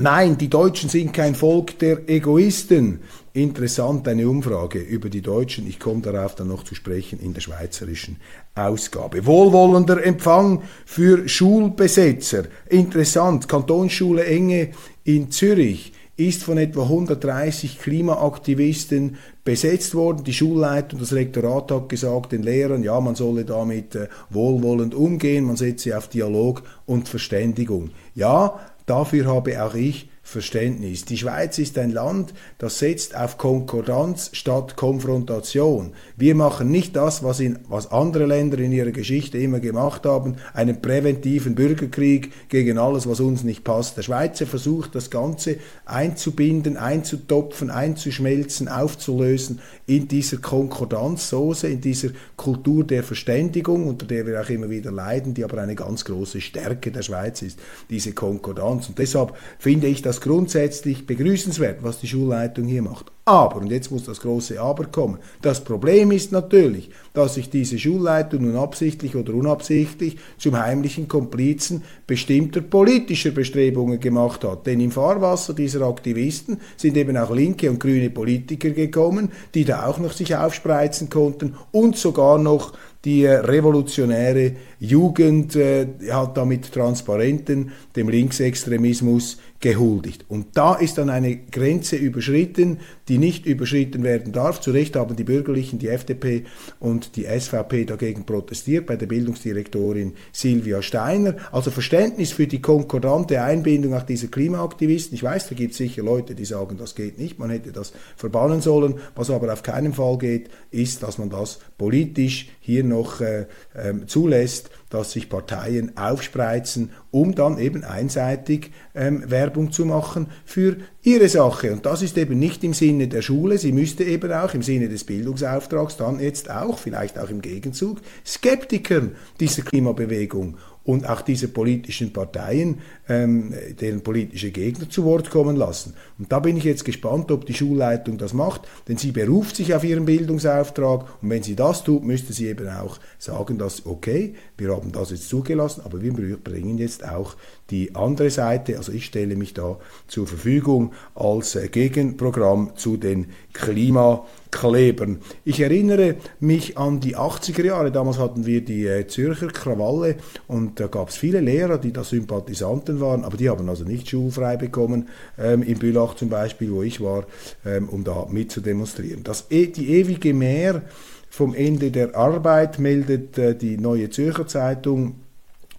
[0.00, 3.00] Nein, die Deutschen sind kein Volk der Egoisten.
[3.38, 5.68] Interessant eine Umfrage über die Deutschen.
[5.68, 8.16] Ich komme darauf dann noch zu sprechen in der schweizerischen
[8.56, 9.26] Ausgabe.
[9.26, 12.46] Wohlwollender Empfang für Schulbesetzer.
[12.68, 13.48] Interessant.
[13.48, 14.70] Kantonsschule Enge
[15.04, 20.24] in Zürich ist von etwa 130 Klimaaktivisten besetzt worden.
[20.24, 25.44] Die Schulleitung, das Rektorat hat gesagt den Lehrern, ja, man solle damit äh, wohlwollend umgehen,
[25.44, 27.90] man setze auf Dialog und Verständigung.
[28.16, 31.06] Ja, Dafür habe auch ich Verständnis.
[31.06, 35.94] Die Schweiz ist ein Land, das setzt auf Konkordanz statt Konfrontation.
[36.18, 40.36] Wir machen nicht das, was, in, was andere Länder in ihrer Geschichte immer gemacht haben,
[40.52, 43.96] einen präventiven Bürgerkrieg gegen alles, was uns nicht passt.
[43.96, 52.84] Der Schweizer versucht, das Ganze einzubinden, einzutopfen, einzuschmelzen, aufzulösen in dieser Konkordanzsoße, in dieser Kultur
[52.84, 56.90] der Verständigung, unter der wir auch immer wieder leiden, die aber eine ganz große Stärke
[56.90, 58.90] der Schweiz ist, diese Konkordanz.
[58.90, 63.06] Und deshalb finde ich das das grundsätzlich begrüßenswert, was die Schulleitung hier macht.
[63.24, 67.78] Aber, und jetzt muss das große Aber kommen, das Problem ist natürlich, dass sich diese
[67.78, 74.66] Schulleitung nun absichtlich oder unabsichtlich zum heimlichen Komplizen bestimmter politischer Bestrebungen gemacht hat.
[74.66, 79.86] Denn im Fahrwasser dieser Aktivisten sind eben auch linke und grüne Politiker gekommen, die da
[79.86, 82.72] auch noch sich aufspreizen konnten und sogar noch
[83.04, 90.24] die revolutionäre Jugend äh, hat damit Transparenten dem Linksextremismus gehuldigt.
[90.28, 94.60] Und da ist dann eine Grenze überschritten, die nicht überschritten werden darf.
[94.60, 96.44] Zu Recht haben die Bürgerlichen, die FDP
[96.78, 101.36] und die SVP dagegen protestiert, bei der Bildungsdirektorin Silvia Steiner.
[101.50, 105.14] Also Verständnis für die konkordante Einbindung auch dieser Klimaaktivisten.
[105.14, 107.92] Ich weiß, da gibt es sicher Leute, die sagen, das geht nicht, man hätte das
[108.16, 108.96] verbannen sollen.
[109.14, 114.06] Was aber auf keinen Fall geht, ist, dass man das politisch hier noch äh, äh,
[114.06, 121.28] zulässt dass sich Parteien aufspreizen, um dann eben einseitig ähm, Werbung zu machen für ihre
[121.28, 121.72] Sache.
[121.72, 123.58] Und das ist eben nicht im Sinne der Schule.
[123.58, 128.00] Sie müsste eben auch im Sinne des Bildungsauftrags dann jetzt auch, vielleicht auch im Gegenzug,
[128.26, 130.56] Skeptikern dieser Klimabewegung
[130.88, 132.78] und auch diese politischen Parteien,
[133.10, 135.92] ähm, deren politische Gegner zu Wort kommen lassen.
[136.18, 139.74] Und da bin ich jetzt gespannt, ob die Schulleitung das macht, denn sie beruft sich
[139.74, 144.34] auf ihren Bildungsauftrag und wenn sie das tut, müsste sie eben auch sagen, dass okay,
[144.56, 147.36] wir haben das jetzt zugelassen, aber wir bringen jetzt auch
[147.68, 153.26] die andere Seite, also ich stelle mich da zur Verfügung als äh, Gegenprogramm zu den
[153.58, 155.18] Klimaklebern.
[155.44, 160.16] Ich erinnere mich an die 80er Jahre, damals hatten wir die äh, Zürcher Krawalle
[160.46, 164.08] und da gab es viele Lehrer, die da Sympathisanten waren, aber die haben also nicht
[164.08, 167.24] schulfrei bekommen, ähm, in Bülach zum Beispiel, wo ich war,
[167.66, 169.24] ähm, um da mitzudemonstrieren.
[169.24, 170.82] Das, e, die ewige Mehr
[171.28, 175.16] vom Ende der Arbeit meldet äh, die Neue Zürcher Zeitung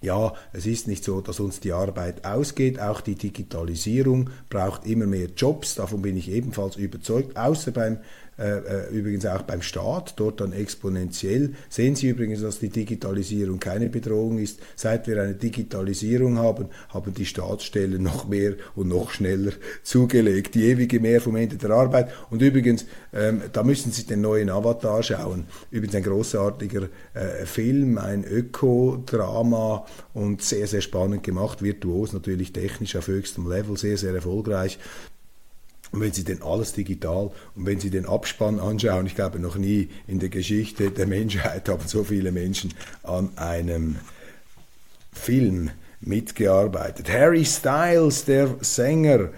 [0.02, 2.80] ja, es ist nicht so, dass uns die Arbeit ausgeht.
[2.80, 5.74] Auch die Digitalisierung braucht immer mehr Jobs.
[5.74, 7.36] Davon bin ich ebenfalls überzeugt.
[7.36, 7.98] Außer beim
[8.40, 11.52] äh, äh, übrigens auch beim Staat, dort dann exponentiell.
[11.68, 14.60] Sehen Sie übrigens, dass die Digitalisierung keine Bedrohung ist.
[14.76, 20.54] Seit wir eine Digitalisierung haben, haben die Staatsstellen noch mehr und noch schneller zugelegt.
[20.54, 22.12] Die ewige Mehr vom Ende der Arbeit.
[22.30, 25.44] Und übrigens, ähm, da müssen Sie den neuen Avatar schauen.
[25.70, 32.96] Übrigens ein großartiger äh, Film, ein Ökodrama und sehr, sehr spannend gemacht, virtuos natürlich technisch
[32.96, 34.78] auf höchstem Level, sehr, sehr erfolgreich.
[35.92, 39.56] Und wenn Sie denn alles digital und wenn Sie den Abspann anschauen, ich glaube noch
[39.56, 42.72] nie in der Geschichte der Menschheit haben so viele Menschen
[43.02, 43.96] an einem
[45.12, 47.10] Film mitgearbeitet.
[47.10, 49.30] Harry Styles, der Sänger,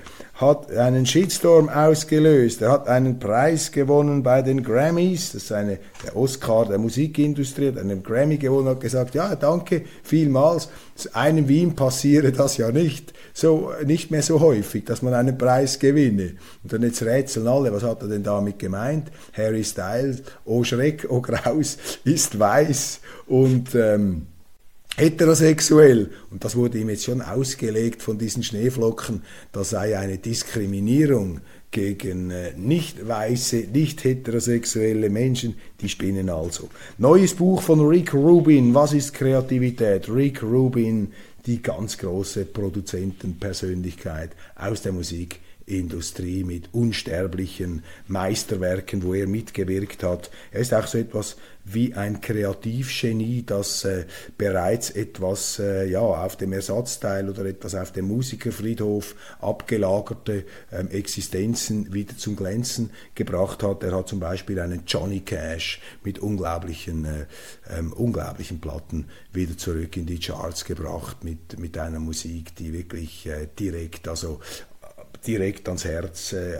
[0.43, 2.61] hat einen Shitstorm ausgelöst.
[2.61, 5.33] Er hat einen Preis gewonnen bei den Grammys.
[5.33, 9.83] Das ist eine, der Oscar der Musikindustrie, hat einen Grammy gewonnen, hat gesagt, ja, danke
[10.03, 10.69] vielmals.
[11.15, 15.39] Einem wie ihm passiere das ja nicht so, nicht mehr so häufig, dass man einen
[15.39, 16.35] Preis gewinne.
[16.63, 19.11] Und dann jetzt rätseln alle, was hat er denn damit gemeint?
[19.33, 24.27] Harry Styles, oh Schreck, oh Graus, ist weiß und, ähm,
[24.97, 26.11] heterosexuell.
[26.31, 32.31] Und das wurde ihm jetzt schon ausgelegt von diesen Schneeflocken, das sei eine Diskriminierung gegen
[32.31, 36.69] äh, nicht weiße, nicht heterosexuelle Menschen, die spinnen also.
[36.99, 40.09] Neues Buch von Rick Rubin, was ist Kreativität?
[40.11, 41.13] Rick Rubin,
[41.47, 50.31] die ganz große Produzentenpersönlichkeit aus der Musik Industrie mit unsterblichen Meisterwerken, wo er mitgewirkt hat.
[50.51, 54.07] Er ist auch so etwas wie ein Kreativgenie, das äh,
[54.37, 61.93] bereits etwas äh, ja, auf dem Ersatzteil oder etwas auf dem Musikerfriedhof abgelagerte ähm, Existenzen
[61.93, 63.85] wieder zum Glänzen gebracht hat.
[63.85, 67.27] Er hat zum Beispiel einen Johnny Cash mit unglaublichen, äh,
[67.71, 73.27] ähm, unglaublichen Platten wieder zurück in die Charts gebracht mit, mit einer Musik, die wirklich
[73.27, 74.41] äh, direkt, also
[75.27, 76.59] direkt ans Herz, äh,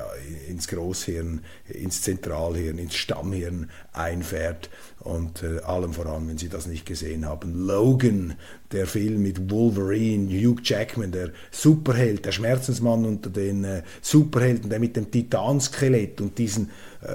[0.49, 4.71] ins Großhirn, ins Zentralhirn, ins Stammhirn einfährt.
[5.01, 8.35] Und äh, allem voran, wenn Sie das nicht gesehen haben, Logan,
[8.71, 14.79] der Film mit Wolverine, Hugh Jackman, der Superheld, der Schmerzensmann unter den äh, Superhelden, der
[14.79, 16.71] mit dem Titanskelett und diesen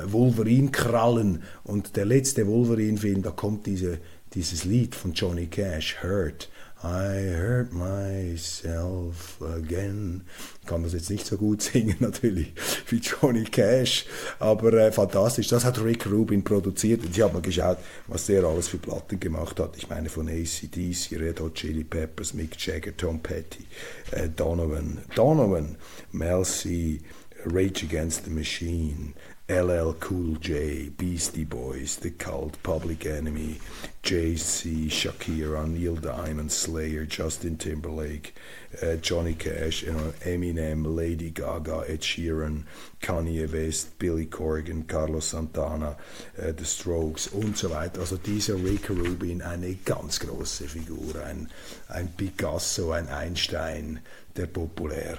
[0.06, 4.00] Wolverine-Krallen und der letzte Wolverine-Film, da kommt diese,
[4.34, 6.50] dieses Lied von Johnny Cash, Hurt.
[6.84, 10.22] I hurt myself again.
[10.68, 12.54] Kann das jetzt nicht so gut singen natürlich
[12.90, 14.06] wie Johnny Cash,
[14.40, 15.48] aber äh, fantastisch.
[15.48, 19.20] Das hat Rick Rubin produziert und ich habe mal geschaut, was der alles für Platten
[19.20, 19.76] gemacht hat.
[19.76, 23.66] Ich meine von ACDC, Red Hot Chili Peppers, Mick Jagger, Tom Petty,
[24.12, 25.78] äh, Donovan, Donovan,
[26.12, 27.02] Mel C,
[27.46, 29.14] Rage Against the Machine,
[29.50, 33.58] LL Cool J, Beastie Boys, The Cult, Public Enemy,
[34.04, 38.36] Jay-Z, Shakira, Neil Diamond, Slayer, Justin Timberlake,
[38.84, 42.64] uh, Johnny Cash, you know, Eminem, Lady Gaga, Ed Sheeran,
[43.02, 45.96] Kanye West, Billy Corgan, Carlos Santana,
[46.42, 48.02] uh, The Strokes und so weiter.
[48.02, 51.50] Also dieser Rick Rubin, eine ganz große Figur, ein,
[51.88, 54.02] ein Picasso, ein Einstein
[54.36, 55.18] der populär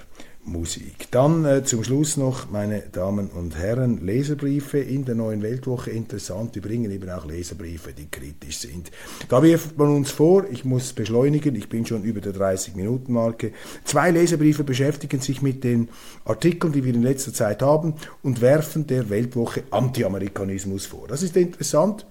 [0.49, 1.09] Musik.
[1.11, 5.91] Dann äh, zum Schluss noch, meine Damen und Herren, Leserbriefe in der neuen Weltwoche.
[5.91, 8.91] Interessant, wir bringen eben auch Leserbriefe, die kritisch sind.
[9.29, 13.53] Da wirft man uns vor, ich muss beschleunigen, ich bin schon über der 30-Minuten-Marke.
[13.85, 15.89] Zwei Leserbriefe beschäftigen sich mit den
[16.25, 21.07] Artikeln, die wir in letzter Zeit haben und werfen der Weltwoche Anti-Amerikanismus vor.
[21.09, 22.07] Das ist interessant.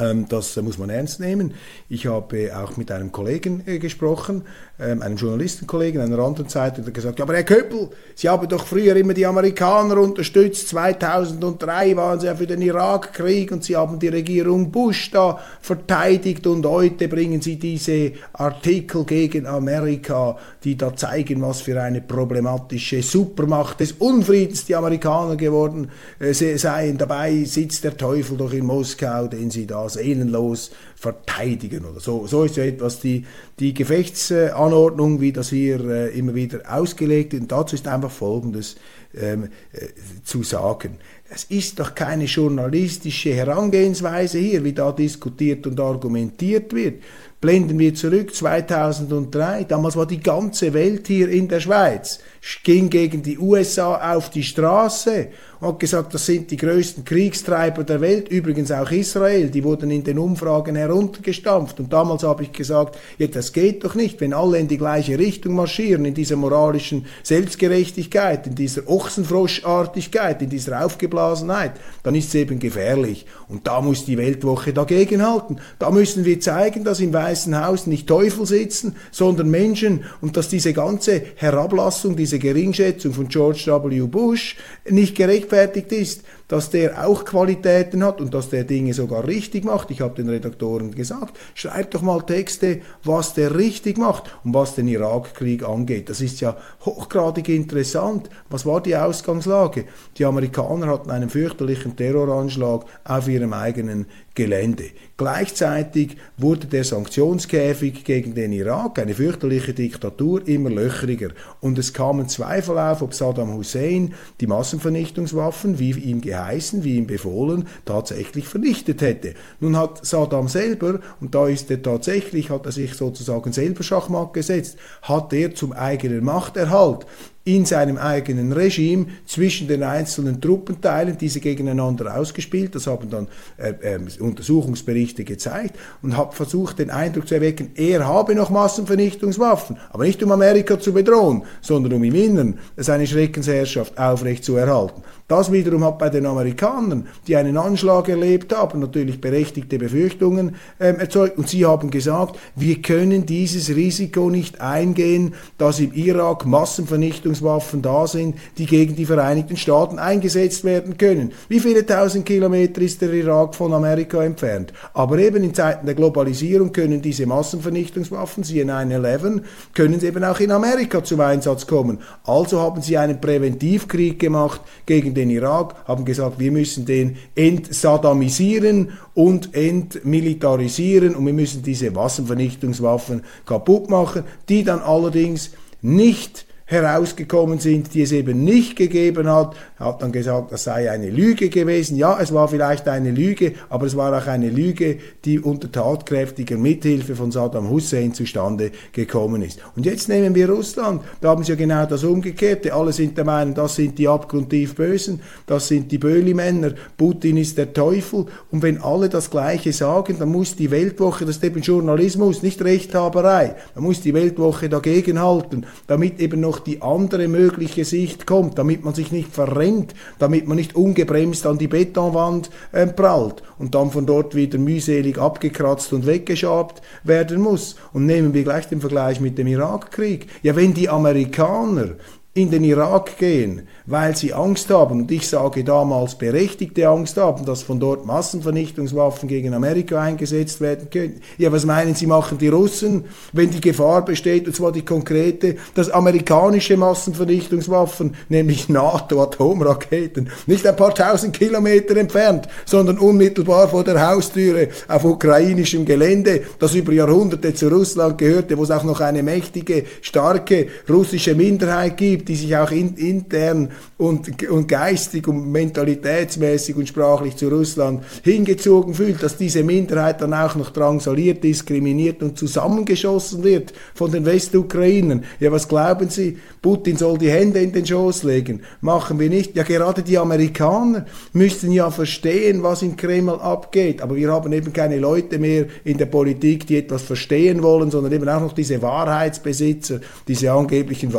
[0.00, 1.54] Ähm, das muss man ernst nehmen.
[1.88, 4.42] Ich habe auch mit einem Kollegen äh, gesprochen,
[4.78, 8.66] ähm, einem Journalistenkollegen einer anderen Zeitung, der gesagt, ja, aber Herr Köppel, Sie haben doch
[8.66, 10.68] früher immer die Amerikaner unterstützt.
[10.68, 16.46] 2003 waren Sie ja für den Irakkrieg und Sie haben die Regierung Bush da verteidigt
[16.46, 23.02] und heute bringen Sie diese Artikel gegen Amerika, die da zeigen, was für eine problematische
[23.02, 26.96] Supermacht des Unfriedens die Amerikaner geworden äh, seien.
[26.96, 32.26] Dabei sitzt der Teufel doch in Moskau, den Sie da seelenlos verteidigen oder so.
[32.26, 33.26] So ist ja etwas die,
[33.58, 37.42] die Gefechtsanordnung, wie das hier äh, immer wieder ausgelegt ist.
[37.42, 38.76] Und dazu ist einfach Folgendes
[39.14, 39.88] ähm, äh,
[40.24, 40.96] zu sagen.
[41.28, 47.02] Es ist doch keine journalistische Herangehensweise hier, wie da diskutiert und argumentiert wird.
[47.40, 52.18] Blenden wir zurück 2003, damals war die ganze Welt hier in der Schweiz,
[52.64, 55.28] ging gegen die USA auf die Straße
[55.60, 60.02] hat gesagt, das sind die größten Kriegstreiber der Welt, übrigens auch Israel, die wurden in
[60.02, 61.78] den Umfragen heruntergestampft.
[61.80, 65.18] Und damals habe ich gesagt, ja, das geht doch nicht, wenn alle in die gleiche
[65.18, 71.72] Richtung marschieren, in dieser moralischen Selbstgerechtigkeit, in dieser Ochsenfroschartigkeit, in dieser Aufgeblasenheit,
[72.02, 73.26] dann ist es eben gefährlich.
[73.48, 75.60] Und da muss die Weltwoche dagegenhalten.
[75.78, 80.48] Da müssen wir zeigen, dass im Weißen Haus nicht Teufel sitzen, sondern Menschen und dass
[80.48, 84.00] diese ganze Herablassung, diese Geringschätzung von George W.
[84.06, 84.56] Bush
[84.88, 89.64] nicht gerecht gerechtfertigt ist, dass der auch Qualitäten hat und dass der Dinge sogar richtig
[89.64, 89.92] macht.
[89.92, 94.74] Ich habe den Redaktoren gesagt, schreibt doch mal Texte, was der richtig macht und was
[94.74, 96.08] den Irakkrieg angeht.
[96.08, 98.30] Das ist ja hochgradig interessant.
[98.48, 99.84] Was war die Ausgangslage?
[100.18, 104.86] Die Amerikaner hatten einen fürchterlichen Terroranschlag auf ihrem eigenen Gelände.
[105.16, 111.28] Gleichzeitig wurde der Sanktionskäfig gegen den Irak, eine fürchterliche Diktatur, immer löchriger.
[111.60, 117.06] Und es kamen Zweifel auf, ob Saddam Hussein die Massenvernichtungswaffen, wie ihm geheißen, wie ihm
[117.06, 119.34] befohlen, tatsächlich vernichtet hätte.
[119.60, 124.32] Nun hat Saddam selber, und da ist er tatsächlich, hat er sich sozusagen selber Schachmatt
[124.32, 127.06] gesetzt, hat er zum eigenen Machterhalt
[127.44, 132.74] in seinem eigenen Regime zwischen den einzelnen Truppenteilen, diese gegeneinander ausgespielt.
[132.74, 138.06] Das haben dann äh, äh, Untersuchungsberichte gezeigt und hat versucht, den Eindruck zu erwecken, er
[138.06, 143.98] habe noch Massenvernichtungswaffen, aber nicht um Amerika zu bedrohen, sondern um im Inneren seine Schreckensherrschaft
[143.98, 145.02] aufrecht zu erhalten.
[145.26, 150.98] Das wiederum hat bei den Amerikanern, die einen Anschlag erlebt haben, natürlich berechtigte Befürchtungen ähm,
[150.98, 151.38] erzeugt.
[151.38, 158.06] Und sie haben gesagt, wir können dieses Risiko nicht eingehen, dass im Irak Massenvernichtungswaffen da
[158.06, 161.32] sind, die gegen die Vereinigten Staaten eingesetzt werden können.
[161.48, 164.72] Wie viele tausend Kilometer ist der Irak von Amerika entfernt?
[164.94, 169.42] Aber eben in Zeiten der Globalisierung können diese Massenvernichtungswaffen, siehe 9-11,
[169.74, 171.98] können eben auch in Amerika zum Einsatz kommen.
[172.24, 178.92] Also haben sie einen Präventivkrieg gemacht gegen den Irak, haben gesagt, wir müssen den entsaddamisieren
[179.14, 185.50] und entmilitarisieren und wir müssen diese Massenvernichtungswaffen kaputt machen, die dann allerdings
[185.82, 191.10] nicht herausgekommen sind, die es eben nicht gegeben hat, hat dann gesagt, das sei eine
[191.10, 191.96] Lüge gewesen.
[191.96, 196.56] Ja, es war vielleicht eine Lüge, aber es war auch eine Lüge, die unter tatkräftiger
[196.56, 199.58] Mithilfe von Saddam Hussein zustande gekommen ist.
[199.74, 201.02] Und jetzt nehmen wir Russland.
[201.20, 202.72] Da haben sie ja genau das Umgekehrte.
[202.72, 207.58] Alle sind der Meinung, das sind die abgrundtief Bösen, das sind die Böhli-Männer, Putin ist
[207.58, 208.26] der Teufel.
[208.52, 212.62] Und wenn alle das Gleiche sagen, dann muss die Weltwoche, das ist eben Journalismus, nicht
[212.62, 218.84] Rechthaberei, dann muss die Weltwoche dagegenhalten, damit eben noch die andere mögliche Sicht kommt, damit
[218.84, 223.90] man sich nicht verrennt, damit man nicht ungebremst an die Betonwand äh, prallt und dann
[223.90, 227.76] von dort wieder mühselig abgekratzt und weggeschabt werden muss.
[227.92, 230.26] Und nehmen wir gleich den Vergleich mit dem Irakkrieg.
[230.42, 231.96] Ja, wenn die Amerikaner
[232.32, 237.44] in den Irak gehen, weil sie Angst haben, und ich sage damals berechtigte Angst haben,
[237.44, 241.20] dass von dort Massenvernichtungswaffen gegen Amerika eingesetzt werden können.
[241.38, 245.56] Ja, was meinen Sie, machen die Russen, wenn die Gefahr besteht, und zwar die konkrete,
[245.74, 254.08] dass amerikanische Massenvernichtungswaffen, nämlich NATO-Atomraketen, nicht ein paar tausend Kilometer entfernt, sondern unmittelbar vor der
[254.08, 259.24] Haustüre auf ukrainischem Gelände, das über Jahrhunderte zu Russland gehörte, wo es auch noch eine
[259.24, 266.76] mächtige, starke russische Minderheit gibt, die sich auch in, intern und, und geistig und mentalitätsmäßig
[266.76, 272.38] und sprachlich zu Russland hingezogen fühlt, dass diese Minderheit dann auch noch drangsaliert, diskriminiert und
[272.38, 275.24] zusammengeschossen wird von den Westukrainern.
[275.38, 276.38] Ja, was glauben Sie?
[276.62, 278.60] Putin soll die Hände in den Schoß legen.
[278.80, 279.56] Machen wir nicht.
[279.56, 284.02] Ja, gerade die Amerikaner müssten ja verstehen, was in Kreml abgeht.
[284.02, 288.12] Aber wir haben eben keine Leute mehr in der Politik, die etwas verstehen wollen, sondern
[288.12, 291.12] eben auch noch diese Wahrheitsbesitzer, diese angeblichen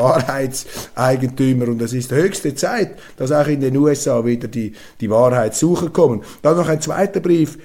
[0.96, 1.68] Wahrheitseigentümer.
[1.68, 6.24] Und es ist höchste Zeit, dass auch in den USA wieder die, die Wahrheitssucher kommen.
[6.42, 7.58] Dann noch ein zweiter Brief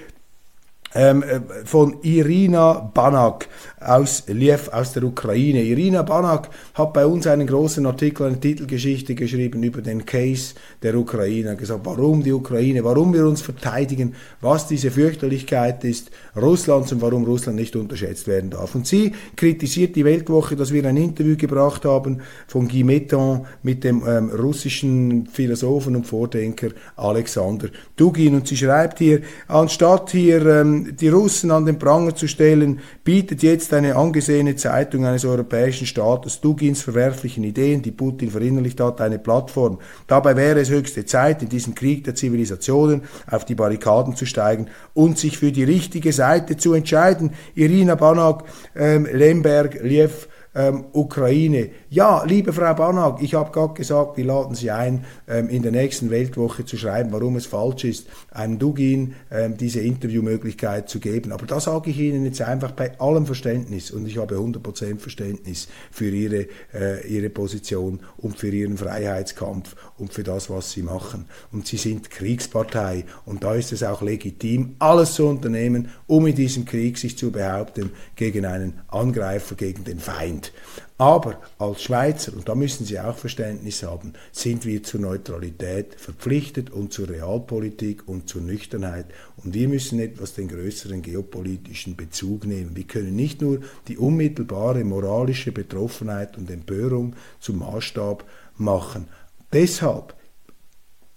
[0.95, 3.49] ähm, äh, von Irina Banak
[3.87, 5.63] aus Liev, aus der Ukraine.
[5.63, 10.97] Irina Banak hat bei uns einen großen Artikel, eine Titelgeschichte geschrieben über den Case der
[10.97, 11.57] Ukraine.
[11.57, 17.25] Gesagt, warum die Ukraine, warum wir uns verteidigen, was diese Fürchterlichkeit ist Russlands und warum
[17.25, 18.75] Russland nicht unterschätzt werden darf.
[18.75, 23.85] Und sie kritisiert die Weltwoche, dass wir ein Interview gebracht haben von Guy Metton mit
[23.85, 28.35] dem ähm, russischen Philosophen und Vordenker Alexander Dugin.
[28.35, 33.43] Und sie schreibt hier, anstatt hier ähm, die Russen an den Pranger zu stellen, bietet
[33.43, 39.19] jetzt eine angesehene Zeitung eines europäischen Staates Dugins verwerflichen Ideen, die Putin verinnerlicht hat, eine
[39.19, 39.79] Plattform.
[40.07, 44.67] Dabei wäre es höchste Zeit, in diesem Krieg der Zivilisationen auf die Barrikaden zu steigen
[44.95, 47.35] und sich für die richtige Seite zu entscheiden.
[47.55, 51.71] Irina Banak, ähm, Lemberg, Liev, ähm, Ukraine.
[51.89, 55.71] Ja, liebe Frau Banak, ich habe gerade gesagt, wir laden Sie ein, ähm, in der
[55.71, 61.31] nächsten Weltwoche zu schreiben, warum es falsch ist, einem Dugin ähm, diese Interviewmöglichkeit zu geben.
[61.31, 65.69] Aber da sage ich Ihnen jetzt einfach bei allem Verständnis, und ich habe 100% Verständnis
[65.93, 71.27] für Ihre, äh, Ihre Position und für Ihren Freiheitskampf und für das, was Sie machen.
[71.53, 76.35] Und Sie sind Kriegspartei und da ist es auch legitim, alles zu unternehmen, um in
[76.35, 80.51] diesem Krieg sich zu behaupten gegen einen Angreifer, gegen den Feind.
[80.99, 86.71] Aber als Schweizer, und da müssen Sie auch Verständnis haben, sind wir zur Neutralität verpflichtet
[86.71, 89.07] und zur Realpolitik und zur Nüchternheit.
[89.37, 92.75] Und wir müssen etwas den größeren geopolitischen Bezug nehmen.
[92.75, 98.25] Wir können nicht nur die unmittelbare moralische Betroffenheit und Empörung zum Maßstab
[98.57, 99.09] machen.
[99.53, 100.15] Deshalb,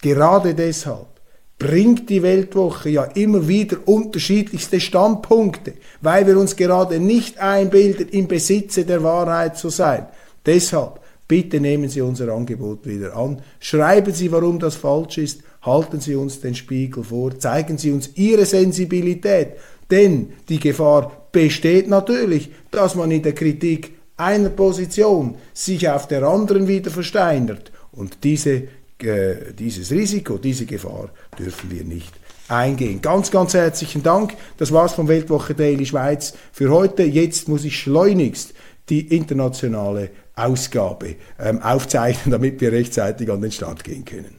[0.02, 1.19] gerade deshalb,
[1.60, 8.28] bringt die Weltwoche ja immer wieder unterschiedlichste Standpunkte, weil wir uns gerade nicht einbilden, im
[8.30, 10.08] Besitze der Wahrheit zu sein.
[10.46, 16.00] Deshalb, bitte nehmen Sie unser Angebot wieder an, schreiben Sie, warum das falsch ist, halten
[16.00, 19.50] Sie uns den Spiegel vor, zeigen Sie uns Ihre Sensibilität,
[19.92, 26.24] denn die Gefahr besteht natürlich, dass man in der Kritik einer Position sich auf der
[26.24, 27.72] anderen wieder versteinert.
[27.92, 28.64] Und diese,
[29.04, 32.14] äh, dieses Risiko, diese Gefahr dürfen wir nicht
[32.48, 33.02] eingehen.
[33.02, 34.34] Ganz, ganz herzlichen Dank.
[34.58, 37.04] Das war's vom Weltwoche Daily Schweiz für heute.
[37.04, 38.54] Jetzt muss ich schleunigst
[38.90, 44.39] die internationale Ausgabe ähm, aufzeichnen, damit wir rechtzeitig an den Start gehen können.